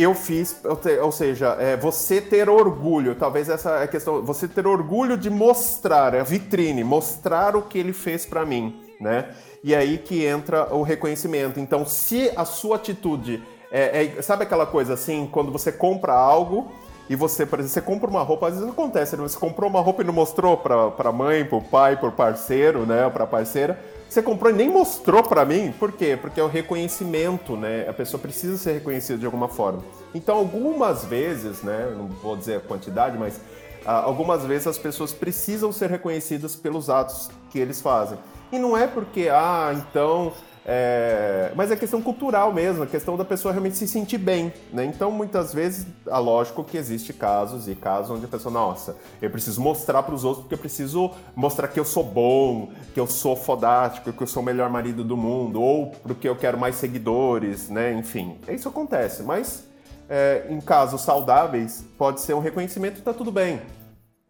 [0.00, 0.58] Eu fiz,
[1.02, 5.28] ou seja, é, você ter orgulho, talvez essa é a questão, você ter orgulho de
[5.28, 9.28] mostrar, a vitrine, mostrar o que ele fez para mim, né?
[9.62, 11.60] E aí que entra o reconhecimento.
[11.60, 16.72] Então, se a sua atitude é, é, sabe aquela coisa assim, quando você compra algo
[17.10, 19.22] e você, por exemplo, você compra uma roupa, às vezes acontece, né?
[19.22, 23.10] você comprou uma roupa e não mostrou pra, pra mãe, pro pai, pro parceiro, né,
[23.10, 23.78] pra parceira.
[24.10, 26.18] Você comprou e nem mostrou para mim, por quê?
[26.20, 27.88] Porque é o reconhecimento, né?
[27.88, 29.84] A pessoa precisa ser reconhecida de alguma forma.
[30.12, 31.94] Então, algumas vezes, né?
[31.96, 33.40] Não vou dizer a quantidade, mas
[33.86, 38.18] ah, algumas vezes as pessoas precisam ser reconhecidas pelos atos que eles fazem.
[38.50, 40.32] E não é porque, ah, então
[40.64, 44.84] é, mas é questão cultural mesmo, a questão da pessoa realmente se sentir bem, né?
[44.84, 49.30] Então, muitas vezes, é lógico que existe casos e casos onde a pessoa, nossa, eu
[49.30, 53.06] preciso mostrar para os outros porque eu preciso mostrar que eu sou bom, que eu
[53.06, 56.76] sou fodástico, que eu sou o melhor marido do mundo, ou porque eu quero mais
[56.76, 57.92] seguidores, né?
[57.92, 59.64] Enfim, isso acontece, mas
[60.10, 63.62] é, em casos saudáveis, pode ser um reconhecimento tá tudo bem.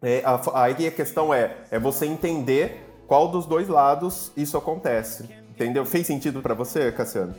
[0.01, 0.23] É,
[0.53, 5.40] aí a questão é, é você entender qual dos dois lados isso acontece.
[5.61, 5.85] Entendeu?
[5.85, 7.35] Fez sentido para você, Cassiano?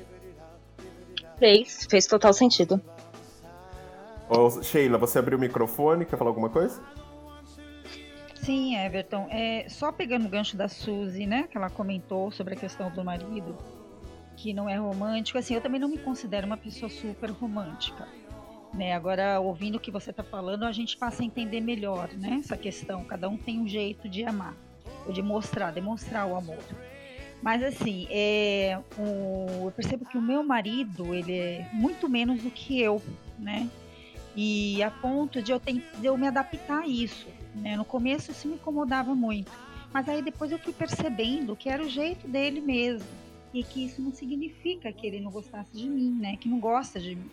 [1.41, 2.81] Fez, fez total sentido.
[4.29, 6.81] Ô, Sheila, você abriu o microfone, quer falar alguma coisa?
[8.37, 9.27] Sim, Everton.
[9.29, 11.49] É, só pegando o gancho da Suzy, né?
[11.51, 13.59] Que ela comentou sobre a questão do marido,
[14.37, 15.37] que não é romântico.
[15.37, 18.07] Assim, eu também não me considero uma pessoa super romântica.
[18.73, 18.95] Né?
[18.95, 22.39] Agora, ouvindo o que você está falando, a gente passa a entender melhor, né?
[22.39, 23.03] Essa questão.
[23.03, 24.55] Cada um tem um jeito de amar,
[25.05, 26.63] ou de mostrar, demonstrar o amor.
[27.43, 32.51] Mas assim, é, o, eu percebo que o meu marido, ele é muito menos do
[32.51, 33.03] que eu,
[33.37, 33.69] né?
[34.37, 37.27] E a ponto de eu, ter, de eu me adaptar a isso.
[37.55, 37.77] Né?
[37.77, 39.51] No começo isso me incomodava muito.
[39.93, 43.07] Mas aí depois eu fui percebendo que era o jeito dele mesmo.
[43.53, 46.37] E que isso não significa que ele não gostasse de mim, né?
[46.37, 47.31] Que não gosta de mim.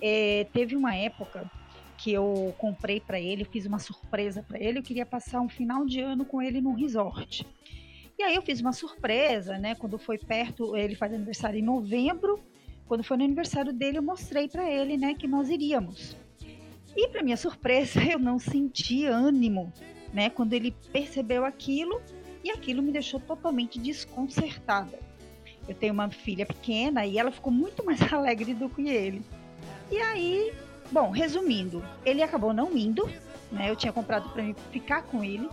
[0.00, 1.50] É, teve uma época
[1.98, 4.78] que eu comprei para ele, fiz uma surpresa para ele.
[4.78, 7.46] Eu queria passar um final de ano com ele num resort.
[8.20, 9.74] E aí eu fiz uma surpresa, né?
[9.74, 12.38] Quando foi perto, ele faz aniversário em novembro.
[12.86, 16.14] Quando foi no aniversário dele, eu mostrei para ele, né, que nós iríamos.
[16.94, 19.72] E para minha surpresa, eu não senti ânimo,
[20.12, 21.98] né, quando ele percebeu aquilo,
[22.44, 24.98] e aquilo me deixou totalmente desconcertada.
[25.66, 29.22] Eu tenho uma filha pequena e ela ficou muito mais alegre do que ele.
[29.90, 30.52] E aí,
[30.92, 33.08] bom, resumindo, ele acabou não indo,
[33.50, 33.70] né?
[33.70, 35.48] Eu tinha comprado para ficar com ele.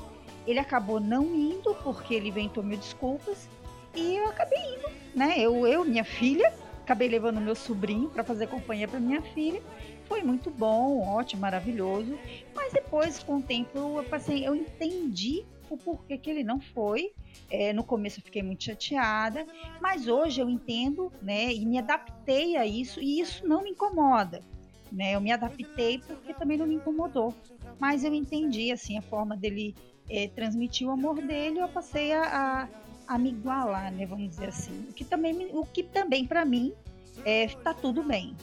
[0.47, 3.49] Ele acabou não indo porque ele inventou mil desculpas
[3.93, 5.35] e eu acabei indo, né?
[5.37, 9.61] Eu, eu minha filha, acabei levando meu sobrinho para fazer companhia para minha filha.
[10.05, 12.17] Foi muito bom, ótimo, maravilhoso.
[12.55, 17.11] Mas depois, com o tempo, eu passei, eu entendi o porquê que ele não foi.
[17.49, 19.45] É, no começo eu fiquei muito chateada,
[19.81, 21.53] mas hoje eu entendo, né?
[21.53, 24.41] E me adaptei a isso e isso não me incomoda.
[24.89, 27.35] Né, eu me adaptei porque também não me incomodou,
[27.77, 29.75] mas eu entendi assim a forma dele
[30.09, 32.67] é, transmitir o amor dele, eu passei a,
[33.07, 34.05] a, a, me igualar, né?
[34.05, 34.85] Vamos dizer assim.
[34.89, 36.73] O que também, o que também para mim
[37.25, 38.35] é, tá tudo bem.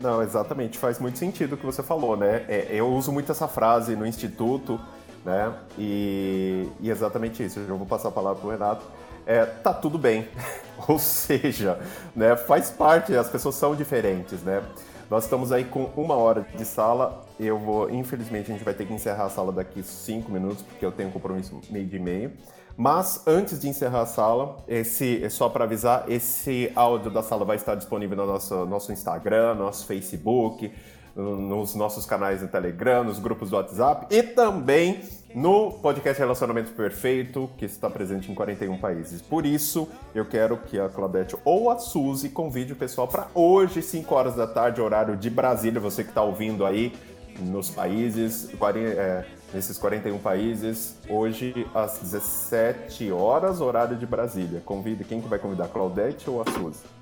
[0.00, 2.44] Não, exatamente, faz muito sentido o que você falou, né?
[2.48, 4.80] É, eu uso muito essa frase no instituto,
[5.24, 5.52] né?
[5.76, 7.58] E, e exatamente isso.
[7.58, 8.84] Eu já vou passar a palavra pro Renato.
[9.26, 10.28] É, tá tudo bem.
[10.86, 11.80] Ou seja,
[12.14, 14.62] né, faz parte, as pessoas são diferentes, né?
[15.10, 17.24] Nós estamos aí com uma hora de sala.
[17.40, 20.84] Eu vou, infelizmente, a gente vai ter que encerrar a sala daqui cinco minutos, porque
[20.84, 22.32] eu tenho um compromisso meio de meio.
[22.76, 27.44] Mas antes de encerrar a sala, esse é só para avisar, esse áudio da sala
[27.44, 30.70] vai estar disponível no nosso, nosso Instagram, nosso Facebook,
[31.18, 35.02] nos nossos canais no Telegram, nos grupos do WhatsApp e também
[35.34, 39.20] no podcast Relacionamento Perfeito, que está presente em 41 países.
[39.20, 43.82] Por isso, eu quero que a Claudete ou a Suzy convide o pessoal para hoje,
[43.82, 46.94] 5 horas da tarde, horário de Brasília, você que está ouvindo aí
[47.40, 54.62] nos países, é, nesses 41 países, hoje às 17 horas, horário de Brasília.
[54.64, 56.97] Convide quem que vai convidar, Claudete ou a Suzy?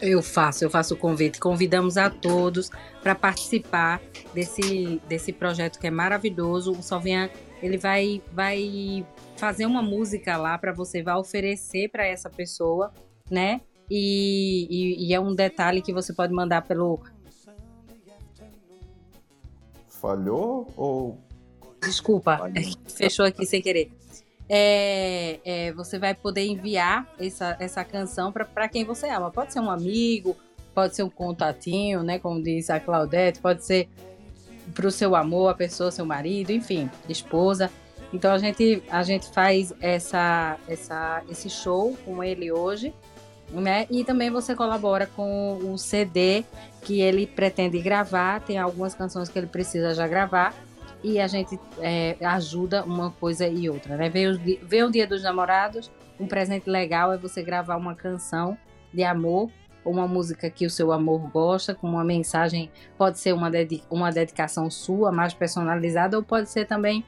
[0.00, 1.38] Eu faço, eu faço o convite.
[1.40, 2.70] Convidamos a todos
[3.02, 4.00] para participar
[4.34, 6.72] desse, desse projeto que é maravilhoso.
[6.72, 7.30] O Salvian,
[7.62, 12.92] ele vai, vai fazer uma música lá para você, vai oferecer para essa pessoa,
[13.30, 13.60] né?
[13.90, 17.00] E, e, e, é um detalhe que você pode mandar pelo.
[19.88, 21.18] Falhou ou.
[21.82, 22.50] Desculpa,
[22.88, 23.92] fechou aqui sem querer.
[24.48, 29.30] É, é, você vai poder enviar essa, essa canção para quem você ama.
[29.30, 30.36] Pode ser um amigo,
[30.74, 32.18] pode ser um contatinho, né?
[32.18, 33.88] Como diz a Claudete, pode ser
[34.74, 37.70] para o seu amor, a pessoa, seu marido, enfim, esposa.
[38.12, 42.94] Então a gente, a gente faz essa, essa, esse show com ele hoje,
[43.50, 43.86] né?
[43.90, 46.44] E também você colabora com o CD
[46.82, 48.40] que ele pretende gravar.
[48.40, 50.54] Tem algumas canções que ele precisa já gravar
[51.04, 54.08] e a gente é, ajuda uma coisa e outra, né?
[54.08, 58.56] Ver o Dia dos Namorados, um presente legal é você gravar uma canção
[58.92, 59.50] de amor
[59.84, 63.50] uma música que o seu amor gosta, com uma mensagem, pode ser uma,
[63.90, 67.04] uma dedicação sua, mais personalizada, ou pode ser também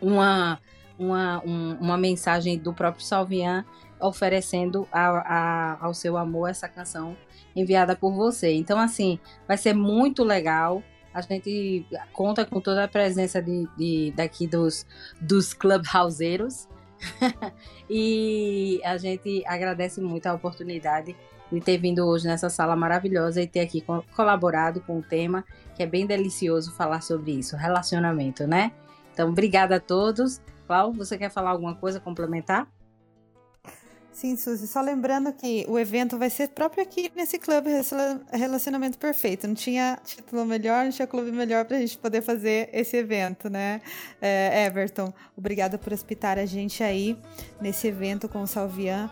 [0.00, 0.58] uma,
[0.98, 3.64] uma, um, uma mensagem do próprio Salvian
[4.00, 7.16] oferecendo a, a, ao seu amor essa canção
[7.54, 8.52] enviada por você.
[8.52, 10.82] Então, assim, vai ser muito legal
[11.16, 14.86] a gente conta com toda a presença de, de daqui dos,
[15.18, 16.68] dos clubhouseiros.
[17.88, 21.16] e a gente agradece muito a oportunidade
[21.50, 23.82] de ter vindo hoje nessa sala maravilhosa e ter aqui
[24.14, 25.42] colaborado com o tema,
[25.74, 28.72] que é bem delicioso falar sobre isso, relacionamento, né?
[29.14, 30.42] Então, obrigada a todos.
[30.66, 32.68] Cláudio, você quer falar alguma coisa, complementar?
[34.16, 37.68] Sim, Suzy, só lembrando que o evento vai ser próprio aqui nesse clube
[38.32, 39.46] Relacionamento Perfeito.
[39.46, 43.50] Não tinha título melhor, não tinha clube melhor para a gente poder fazer esse evento,
[43.50, 43.82] né?
[44.18, 47.14] É, Everton, obrigada por hospitar a gente aí
[47.60, 49.10] nesse evento com o Salvian.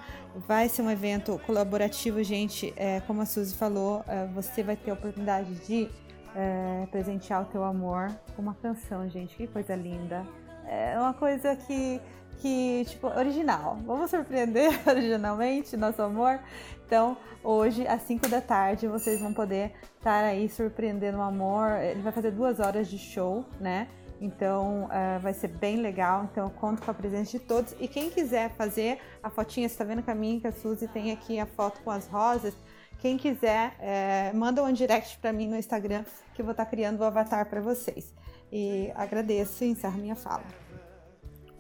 [0.49, 2.73] Vai ser um evento colaborativo, gente.
[2.75, 5.87] É, como a Suzy falou, é, você vai ter a oportunidade de
[6.35, 9.37] é, presentear o teu amor com uma canção, gente.
[9.37, 10.27] Que coisa linda.
[10.67, 12.01] É uma coisa que
[12.41, 13.79] que, tipo, original.
[13.85, 16.41] Vamos surpreender originalmente nosso amor?
[16.87, 21.73] Então, hoje, às 5 da tarde, vocês vão poder estar aí surpreendendo o amor.
[21.73, 23.89] Ele vai fazer duas horas de show, né?
[24.21, 26.29] Então, uh, vai ser bem legal.
[26.31, 27.75] Então, eu conto com a presença de todos.
[27.81, 30.89] E quem quiser fazer a fotinha, você tá vendo que a minha que a Suzy
[30.89, 32.55] tem aqui a foto com as rosas.
[32.99, 36.71] Quem quiser, é, manda um direct para mim no Instagram que eu vou estar tá
[36.71, 38.15] criando o avatar para vocês.
[38.51, 40.64] E agradeço e encerro minha fala.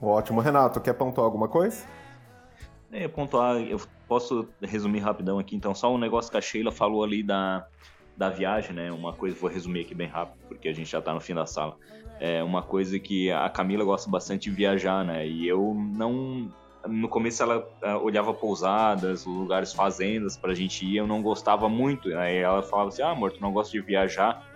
[0.04, 0.40] Ótimo.
[0.40, 1.84] Renato, quer pontuar alguma coisa?
[2.92, 7.02] É, pontuar, eu posso resumir rapidão aqui, então, só um negócio que a Sheila falou
[7.02, 7.66] ali da,
[8.16, 8.92] da viagem, né?
[8.92, 11.46] Uma coisa, vou resumir aqui bem rápido, porque a gente já tá no fim da
[11.46, 11.76] sala.
[12.20, 15.26] É uma coisa que a Camila gosta bastante de viajar, né?
[15.26, 16.48] E eu não.
[16.86, 22.14] No começo ela uh, olhava pousadas, lugares, fazendas pra gente ir, eu não gostava muito.
[22.16, 24.46] Aí ela falava assim: ah, amor, tu não gosta de viajar?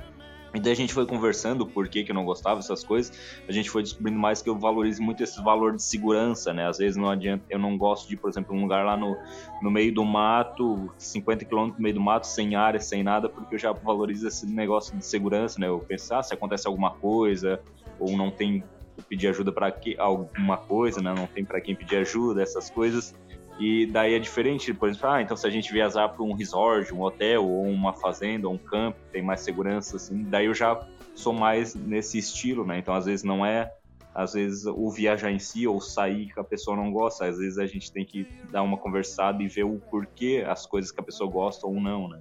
[0.54, 3.12] E daí a gente foi conversando por que, que eu não gostava dessas coisas.
[3.46, 6.66] A gente foi descobrindo mais que eu valorizo muito esse valor de segurança, né?
[6.66, 9.16] Às vezes não adianta, eu não gosto de, por exemplo, um lugar lá no,
[9.62, 13.54] no meio do mato, 50 quilômetros no meio do mato, sem área, sem nada, porque
[13.54, 15.68] eu já valorizo esse negócio de segurança, né?
[15.68, 17.60] Eu pensar ah, se acontece alguma coisa,
[18.00, 18.64] ou não tem
[19.08, 21.14] pedir ajuda para alguma coisa, né?
[21.14, 23.14] Não tem para quem pedir ajuda, essas coisas.
[23.58, 26.94] E daí é diferente, por exemplo, ah, então se a gente viajar para um resort,
[26.94, 30.80] um hotel, ou uma fazenda, ou um campo, tem mais segurança, assim, daí eu já
[31.14, 32.78] sou mais nesse estilo, né?
[32.78, 33.72] Então às vezes não é,
[34.14, 37.58] às vezes o viajar em si ou sair que a pessoa não gosta, às vezes
[37.58, 41.02] a gente tem que dar uma conversada e ver o porquê as coisas que a
[41.02, 42.20] pessoa gosta ou não, né?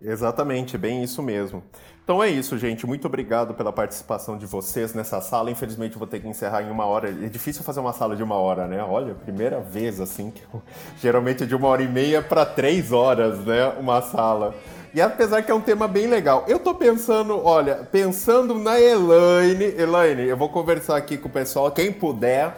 [0.00, 1.64] Exatamente, bem isso mesmo.
[2.08, 2.86] Então é isso, gente.
[2.86, 5.50] Muito obrigado pela participação de vocês nessa sala.
[5.50, 7.10] Infelizmente vou ter que encerrar em uma hora.
[7.10, 8.82] É difícil fazer uma sala de uma hora, né?
[8.82, 10.62] Olha, primeira vez assim que eu...
[11.02, 13.74] geralmente é de uma hora e meia para três horas, né?
[13.78, 14.54] Uma sala.
[14.94, 16.46] E apesar que é um tema bem legal.
[16.48, 19.74] Eu tô pensando, olha, pensando na Elaine.
[19.76, 22.56] Elaine, eu vou conversar aqui com o pessoal, quem puder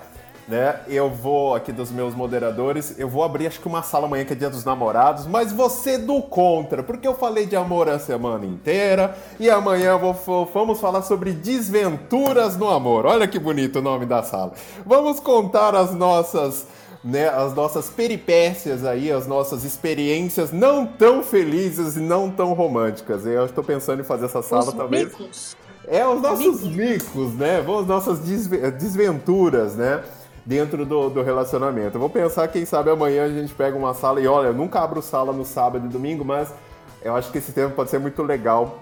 [0.51, 0.81] né?
[0.89, 4.33] Eu vou aqui dos meus moderadores, eu vou abrir acho que uma sala amanhã que
[4.33, 8.45] é Dia dos Namorados, mas você do contra, porque eu falei de amor a semana
[8.45, 10.13] inteira e amanhã vou,
[10.53, 13.07] vamos falar sobre desventuras no amor.
[13.07, 14.53] Olha que bonito o nome da sala.
[14.85, 16.67] Vamos contar as nossas
[17.03, 23.25] né, as nossas peripécias aí, as nossas experiências não tão felizes e não tão românticas.
[23.25, 24.91] Eu estou pensando em fazer essa sala os.
[24.91, 25.57] Micos.
[25.89, 27.61] É, os nossos micos, micos né?
[27.61, 30.03] As nossas desventuras, né?
[30.51, 31.95] Dentro do, do relacionamento.
[31.95, 34.81] Eu vou pensar, quem sabe amanhã a gente pega uma sala e olha, eu nunca
[34.81, 36.53] abro sala no sábado e domingo, mas
[37.05, 38.81] eu acho que esse tema pode ser muito legal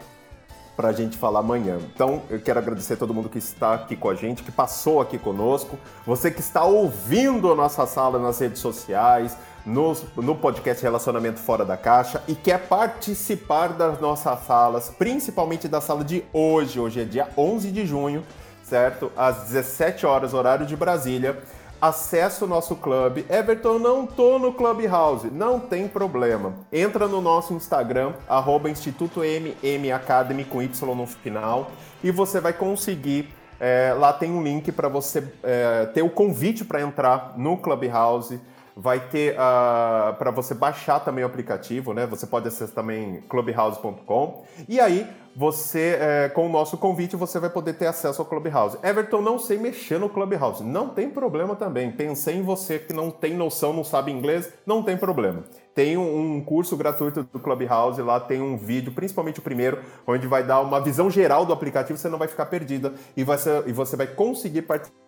[0.75, 1.79] para a gente falar amanhã.
[1.95, 4.99] Então, eu quero agradecer a todo mundo que está aqui com a gente, que passou
[4.99, 10.83] aqui conosco, você que está ouvindo a nossa sala nas redes sociais, no, no podcast
[10.83, 16.81] Relacionamento Fora da Caixa e quer participar das nossas salas, principalmente da sala de hoje.
[16.81, 18.25] Hoje é dia 11 de junho,
[18.63, 19.13] certo?
[19.15, 21.37] Às 17 horas, horário de Brasília.
[21.81, 23.25] Acesse o nosso clube.
[23.29, 25.31] Everton, não tô no Clubhouse.
[25.31, 26.55] Não tem problema.
[26.73, 31.71] Entra no nosso Instagram, arroba Instituto MM Academy com Y no final,
[32.03, 33.33] e você vai conseguir.
[33.61, 38.41] É, lá tem um link para você é, ter o convite para entrar no Clubhouse
[38.81, 42.07] vai ter uh, ah, para você baixar também o aplicativo, né?
[42.07, 44.45] Você pode acessar também clubhouse.com.
[44.69, 45.05] E aí,
[45.39, 48.77] você, é, com o nosso convite, você vai poder ter acesso ao Clubhouse.
[48.83, 50.65] Everton, não sei mexer no Clubhouse.
[50.65, 51.93] Não tem problema também.
[51.93, 55.45] Pensei em você que não tem noção, não sabe inglês, não tem problema.
[55.77, 60.43] Tem um curso gratuito do Clubhouse, lá tem um vídeo, principalmente o primeiro, onde vai
[60.43, 63.73] dar uma visão geral do aplicativo, você não vai ficar perdida e, vai ser, e
[63.73, 65.08] você vai conseguir participar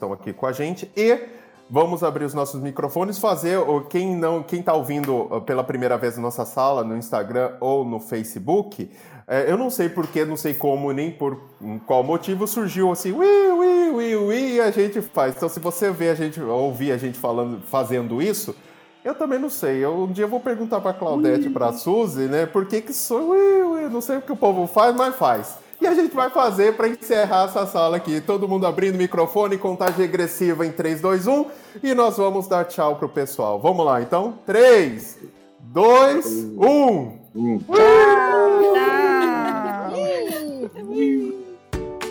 [0.00, 1.20] estão aqui com a gente e
[1.68, 3.58] vamos abrir os nossos microfones, fazer
[3.90, 8.00] quem não, quem está ouvindo pela primeira vez na nossa sala no Instagram ou no
[8.00, 8.90] Facebook,
[9.28, 11.38] é, eu não sei porquê, não sei como nem por
[11.86, 15.36] qual motivo surgiu assim, ui, ui, ui, ui, e a gente faz.
[15.36, 18.56] Então, se você vê a gente ouvir a gente falando, fazendo isso,
[19.04, 19.84] eu também não sei.
[19.84, 22.46] Eu, um dia eu vou perguntar para Claudete, para Suzy, né?
[22.46, 25.58] Por que que sou, ui, ui, não sei o que o povo faz, mas faz.
[25.80, 28.20] E a gente vai fazer para encerrar essa sala aqui.
[28.20, 31.46] Todo mundo abrindo o microfone, contagem regressiva em 3, 2, 1.
[31.82, 33.58] E nós vamos dar tchau pro pessoal.
[33.58, 34.34] Vamos lá, então?
[34.44, 35.18] 3,
[35.60, 36.26] 2,
[36.58, 37.20] 1.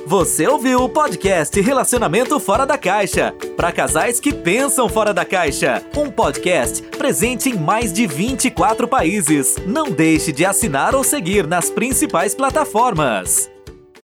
[0.07, 5.84] Você ouviu o podcast Relacionamento Fora da Caixa para casais que pensam fora da caixa.
[5.95, 9.57] Um podcast presente em mais de 24 países.
[9.67, 13.51] Não deixe de assinar ou seguir nas principais plataformas.